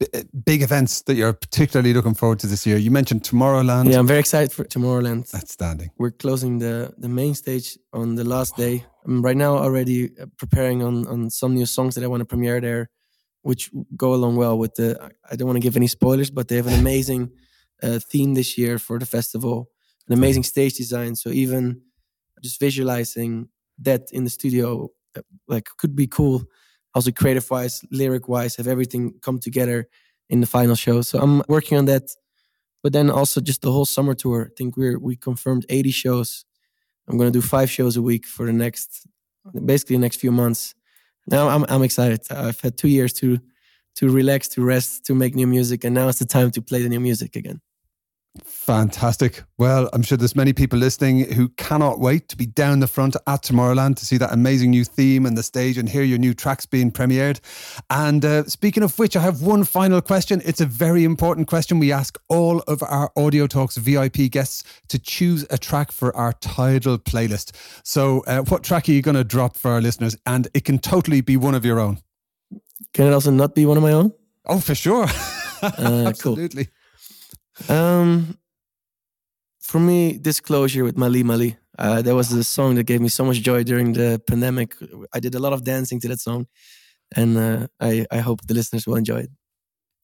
big 0.44 0.62
events 0.62 1.02
that 1.02 1.14
you're 1.14 1.32
particularly 1.32 1.92
looking 1.92 2.14
forward 2.14 2.38
to 2.40 2.46
this 2.46 2.64
year? 2.64 2.76
You 2.76 2.92
mentioned 2.92 3.24
Tomorrowland. 3.24 3.90
Yeah, 3.90 3.98
I'm 3.98 4.06
very 4.06 4.20
excited 4.20 4.52
for 4.52 4.64
Tomorrowland. 4.64 5.34
Outstanding. 5.34 5.90
We're 5.98 6.12
closing 6.12 6.58
the 6.58 6.92
the 6.96 7.08
main 7.08 7.34
stage 7.34 7.76
on 7.92 8.14
the 8.14 8.24
last 8.24 8.56
day. 8.56 8.84
I'm 9.04 9.22
right 9.22 9.36
now 9.36 9.56
already 9.56 10.10
uh, 10.20 10.26
preparing 10.36 10.82
on 10.82 11.06
on 11.08 11.30
some 11.30 11.54
new 11.54 11.66
songs 11.66 11.94
that 11.94 12.04
I 12.04 12.06
want 12.06 12.20
to 12.20 12.24
premiere 12.26 12.60
there, 12.60 12.90
which 13.42 13.70
go 13.96 14.14
along 14.14 14.36
well 14.36 14.56
with 14.56 14.74
the. 14.76 15.10
I 15.28 15.34
don't 15.34 15.48
want 15.48 15.56
to 15.56 15.66
give 15.66 15.76
any 15.76 15.88
spoilers, 15.88 16.30
but 16.30 16.46
they 16.46 16.56
have 16.56 16.68
an 16.68 16.78
amazing 16.78 17.32
uh, 17.82 17.98
theme 17.98 18.34
this 18.34 18.56
year 18.56 18.78
for 18.78 18.98
the 19.00 19.06
festival, 19.06 19.70
an 20.10 20.18
amazing 20.18 20.42
stage 20.42 20.74
design. 20.74 21.14
So 21.14 21.30
even 21.30 21.80
just 22.42 22.60
visualizing 22.60 23.48
that 23.78 24.08
in 24.12 24.24
the 24.24 24.30
studio, 24.30 24.90
uh, 25.16 25.22
like 25.48 25.68
could 25.78 25.96
be 25.96 26.06
cool 26.06 26.44
also 26.94 27.10
creative 27.10 27.48
wise, 27.50 27.82
lyric 27.90 28.28
wise, 28.28 28.56
have 28.56 28.66
everything 28.66 29.14
come 29.22 29.38
together 29.38 29.88
in 30.28 30.40
the 30.40 30.46
final 30.46 30.74
show. 30.74 31.02
So 31.02 31.20
I'm 31.20 31.42
working 31.48 31.78
on 31.78 31.84
that. 31.86 32.10
But 32.82 32.92
then 32.92 33.10
also 33.10 33.40
just 33.40 33.60
the 33.62 33.72
whole 33.72 33.84
summer 33.84 34.14
tour. 34.14 34.48
I 34.50 34.54
think 34.56 34.76
we're 34.76 34.98
we 34.98 35.16
confirmed 35.16 35.66
80 35.68 35.90
shows. 35.90 36.44
I'm 37.08 37.18
gonna 37.18 37.30
do 37.30 37.42
five 37.42 37.70
shows 37.70 37.96
a 37.96 38.02
week 38.02 38.26
for 38.26 38.46
the 38.46 38.52
next 38.52 39.06
basically 39.64 39.96
the 39.96 40.00
next 40.00 40.16
few 40.16 40.32
months. 40.32 40.74
Now 41.26 41.48
I'm 41.48 41.66
I'm 41.68 41.82
excited. 41.82 42.20
I've 42.30 42.60
had 42.60 42.78
two 42.78 42.88
years 42.88 43.12
to 43.14 43.38
to 43.96 44.08
relax, 44.08 44.48
to 44.48 44.64
rest, 44.64 45.04
to 45.06 45.14
make 45.14 45.34
new 45.34 45.46
music, 45.46 45.84
and 45.84 45.94
now 45.94 46.08
it's 46.08 46.20
the 46.20 46.24
time 46.24 46.50
to 46.52 46.62
play 46.62 46.82
the 46.82 46.88
new 46.88 47.00
music 47.00 47.36
again. 47.36 47.60
Fantastic. 48.44 49.42
Well, 49.58 49.90
I'm 49.92 50.02
sure 50.02 50.16
there's 50.16 50.36
many 50.36 50.52
people 50.52 50.78
listening 50.78 51.32
who 51.32 51.48
cannot 51.50 51.98
wait 51.98 52.28
to 52.28 52.36
be 52.36 52.46
down 52.46 52.78
the 52.78 52.86
front 52.86 53.16
at 53.26 53.42
Tomorrowland 53.42 53.96
to 53.96 54.06
see 54.06 54.18
that 54.18 54.32
amazing 54.32 54.70
new 54.70 54.84
theme 54.84 55.26
and 55.26 55.36
the 55.36 55.42
stage 55.42 55.76
and 55.76 55.88
hear 55.88 56.04
your 56.04 56.18
new 56.18 56.32
tracks 56.32 56.64
being 56.64 56.92
premiered. 56.92 57.40
And 57.90 58.24
uh, 58.24 58.44
speaking 58.44 58.84
of 58.84 58.96
which, 59.00 59.16
I 59.16 59.20
have 59.20 59.42
one 59.42 59.64
final 59.64 60.00
question. 60.00 60.40
It's 60.44 60.60
a 60.60 60.66
very 60.66 61.02
important 61.02 61.48
question. 61.48 61.80
We 61.80 61.90
ask 61.90 62.20
all 62.28 62.60
of 62.60 62.84
our 62.84 63.10
Audio 63.16 63.48
Talks 63.48 63.76
VIP 63.76 64.30
guests 64.30 64.62
to 64.88 64.98
choose 65.00 65.44
a 65.50 65.58
track 65.58 65.90
for 65.90 66.14
our 66.16 66.32
Tidal 66.34 66.98
playlist. 66.98 67.52
So, 67.82 68.22
uh, 68.28 68.42
what 68.42 68.62
track 68.62 68.88
are 68.88 68.92
you 68.92 69.02
going 69.02 69.16
to 69.16 69.24
drop 69.24 69.56
for 69.56 69.72
our 69.72 69.80
listeners? 69.80 70.16
And 70.24 70.46
it 70.54 70.64
can 70.64 70.78
totally 70.78 71.20
be 71.20 71.36
one 71.36 71.56
of 71.56 71.64
your 71.64 71.80
own. 71.80 71.98
Can 72.94 73.08
it 73.08 73.12
also 73.12 73.32
not 73.32 73.56
be 73.56 73.66
one 73.66 73.76
of 73.76 73.82
my 73.82 73.92
own? 73.92 74.12
Oh, 74.46 74.60
for 74.60 74.76
sure. 74.76 75.06
Uh, 75.62 76.06
Absolutely. 76.08 76.64
Cool. 76.64 76.74
Um, 77.68 78.36
for 79.60 79.80
me, 79.80 80.18
Disclosure 80.18 80.84
with 80.84 80.96
Mali 80.96 81.22
Mali. 81.22 81.56
Uh, 81.78 82.02
that 82.02 82.14
was 82.14 82.28
the 82.28 82.44
song 82.44 82.74
that 82.74 82.84
gave 82.84 83.00
me 83.00 83.08
so 83.08 83.24
much 83.24 83.40
joy 83.40 83.62
during 83.62 83.92
the 83.92 84.20
pandemic. 84.26 84.74
I 85.14 85.20
did 85.20 85.34
a 85.34 85.38
lot 85.38 85.52
of 85.52 85.64
dancing 85.64 86.00
to 86.00 86.08
that 86.08 86.20
song, 86.20 86.46
and 87.16 87.36
uh, 87.38 87.66
I, 87.80 88.06
I 88.10 88.18
hope 88.18 88.40
the 88.46 88.54
listeners 88.54 88.86
will 88.86 88.96
enjoy 88.96 89.20
it. 89.20 89.30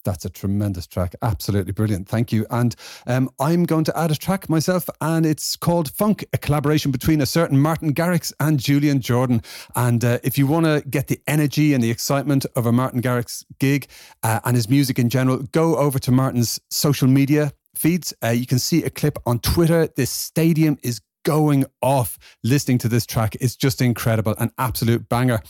That's 0.07 0.23
a 0.23 0.29
tremendous 0.29 0.87
track. 0.87 1.15
Absolutely 1.21 1.73
brilliant. 1.73 2.07
Thank 2.07 2.31
you. 2.31 2.45
And 2.49 2.73
um, 3.07 3.29
I'm 3.41 3.65
going 3.65 3.83
to 3.83 3.99
add 3.99 4.09
a 4.09 4.15
track 4.15 4.47
myself, 4.47 4.89
and 5.01 5.25
it's 5.25 5.57
called 5.57 5.91
Funk, 5.91 6.23
a 6.31 6.37
collaboration 6.37 6.91
between 6.91 7.19
a 7.19 7.25
certain 7.25 7.59
Martin 7.59 7.93
Garrix 7.93 8.31
and 8.39 8.57
Julian 8.57 9.01
Jordan. 9.01 9.41
And 9.75 10.05
uh, 10.05 10.19
if 10.23 10.37
you 10.37 10.47
want 10.47 10.65
to 10.65 10.81
get 10.89 11.07
the 11.07 11.19
energy 11.27 11.73
and 11.73 11.83
the 11.83 11.91
excitement 11.91 12.45
of 12.55 12.65
a 12.65 12.71
Martin 12.71 13.01
Garrix 13.01 13.43
gig 13.59 13.87
uh, 14.23 14.39
and 14.45 14.55
his 14.55 14.69
music 14.69 14.97
in 14.97 15.09
general, 15.09 15.39
go 15.51 15.75
over 15.75 15.99
to 15.99 16.11
Martin's 16.11 16.57
social 16.69 17.09
media 17.09 17.51
feeds. 17.75 18.13
Uh, 18.23 18.29
you 18.29 18.45
can 18.45 18.59
see 18.59 18.83
a 18.83 18.89
clip 18.89 19.17
on 19.25 19.39
Twitter. 19.39 19.87
This 19.95 20.09
stadium 20.09 20.77
is 20.83 21.01
going 21.27 21.65
off 21.81 22.17
listening 22.45 22.77
to 22.77 22.87
this 22.87 23.05
track. 23.05 23.35
It's 23.41 23.57
just 23.57 23.81
incredible, 23.81 24.33
an 24.37 24.49
absolute 24.57 25.09
banger. 25.09 25.41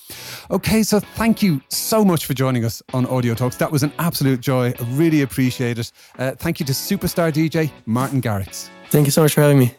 Okay, 0.50 0.82
so 0.82 1.00
thank 1.00 1.44
you 1.44 1.62
so 1.70 2.04
much 2.04 2.26
for 2.26 2.34
joining 2.34 2.66
us 2.66 2.82
on 2.96 3.06
Audio 3.06 3.36
Talks. 3.36 3.58
That 3.58 3.72
was 3.72 3.84
an 3.84 3.94
absolute 4.00 4.42
joy. 4.42 4.74
I 4.80 4.84
really 4.94 5.22
appreciate 5.22 5.78
it. 5.78 5.92
Uh, 6.18 6.32
thank 6.32 6.60
you 6.60 6.66
to 6.66 6.74
superstar 6.74 7.32
DJ 7.32 7.70
Martin 7.86 8.24
Garrix. 8.24 8.70
Thank 8.90 9.06
you 9.06 9.12
so 9.12 9.22
much 9.22 9.36
for 9.36 9.42
having 9.42 9.60
me. 9.60 9.76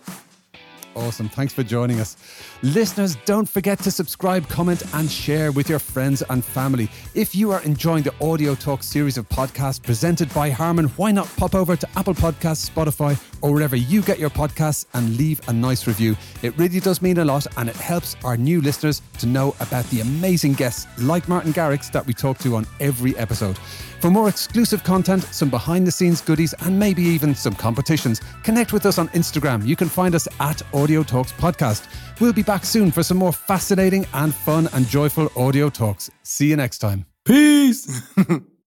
Awesome. 0.99 1.29
Thanks 1.29 1.53
for 1.53 1.63
joining 1.63 2.01
us. 2.01 2.17
Listeners, 2.63 3.17
don't 3.25 3.49
forget 3.49 3.79
to 3.81 3.91
subscribe, 3.91 4.49
comment, 4.49 4.83
and 4.95 5.09
share 5.09 5.53
with 5.53 5.69
your 5.69 5.79
friends 5.79 6.23
and 6.29 6.45
family. 6.45 6.89
If 7.15 7.37
you 7.37 7.53
are 7.53 7.63
enjoying 7.63 8.03
the 8.03 8.13
Audio 8.21 8.57
Talk 8.57 8.83
series 8.83 9.17
of 9.17 9.29
podcasts 9.29 9.81
presented 9.81 10.33
by 10.35 10.51
Harman, 10.51 10.87
why 10.97 11.13
not 11.13 11.29
pop 11.37 11.55
over 11.55 11.77
to 11.77 11.89
Apple 11.97 12.15
Podcasts, 12.15 12.69
Spotify, 12.69 13.17
or 13.40 13.53
wherever 13.53 13.77
you 13.77 14.03
get 14.03 14.18
your 14.18 14.31
podcasts 14.31 14.87
and 14.94 15.16
leave 15.16 15.40
a 15.48 15.53
nice 15.53 15.87
review? 15.87 16.16
It 16.42 16.57
really 16.59 16.81
does 16.81 17.03
mean 17.03 17.18
a 17.18 17.24
lot 17.24 17.46
and 17.57 17.68
it 17.68 17.77
helps 17.77 18.16
our 18.24 18.37
new 18.37 18.61
listeners 18.61 19.03
to 19.18 19.27
know 19.27 19.55
about 19.61 19.85
the 19.87 20.01
amazing 20.01 20.55
guests 20.55 20.87
like 20.98 21.29
Martin 21.29 21.53
Garrix 21.53 21.90
that 21.92 22.07
we 22.07 22.14
talk 22.14 22.38
to 22.38 22.57
on 22.57 22.66
every 22.81 23.16
episode. 23.16 23.59
For 24.01 24.11
more 24.11 24.29
exclusive 24.29 24.85
content, 24.85 25.24
some 25.24 25.51
behind 25.51 25.87
the 25.87 25.90
scenes 25.90 26.20
goodies, 26.20 26.55
and 26.61 26.79
maybe 26.79 27.03
even 27.03 27.35
some 27.35 27.55
competitions, 27.55 28.20
connect 28.44 28.72
with 28.72 28.87
us 28.87 28.96
on 28.96 29.09
Instagram. 29.09 29.66
You 29.66 29.74
can 29.74 29.88
find 29.88 30.14
us 30.14 30.29
at 30.38 30.62
Audio 30.72 31.03
Talks 31.03 31.33
Podcast. 31.33 31.88
We'll 32.20 32.33
be 32.33 32.44
back 32.44 32.64
soon 32.64 32.92
for 32.92 33.03
some 33.03 33.16
more 33.16 33.33
fascinating 33.33 34.07
and 34.14 34.33
fun 34.33 34.68
and 34.72 34.87
joyful 34.87 35.31
audio 35.37 35.68
talks. 35.68 36.11
See 36.22 36.48
you 36.48 36.57
next 36.57 36.79
time. 36.79 37.07
Peace. 37.24 38.09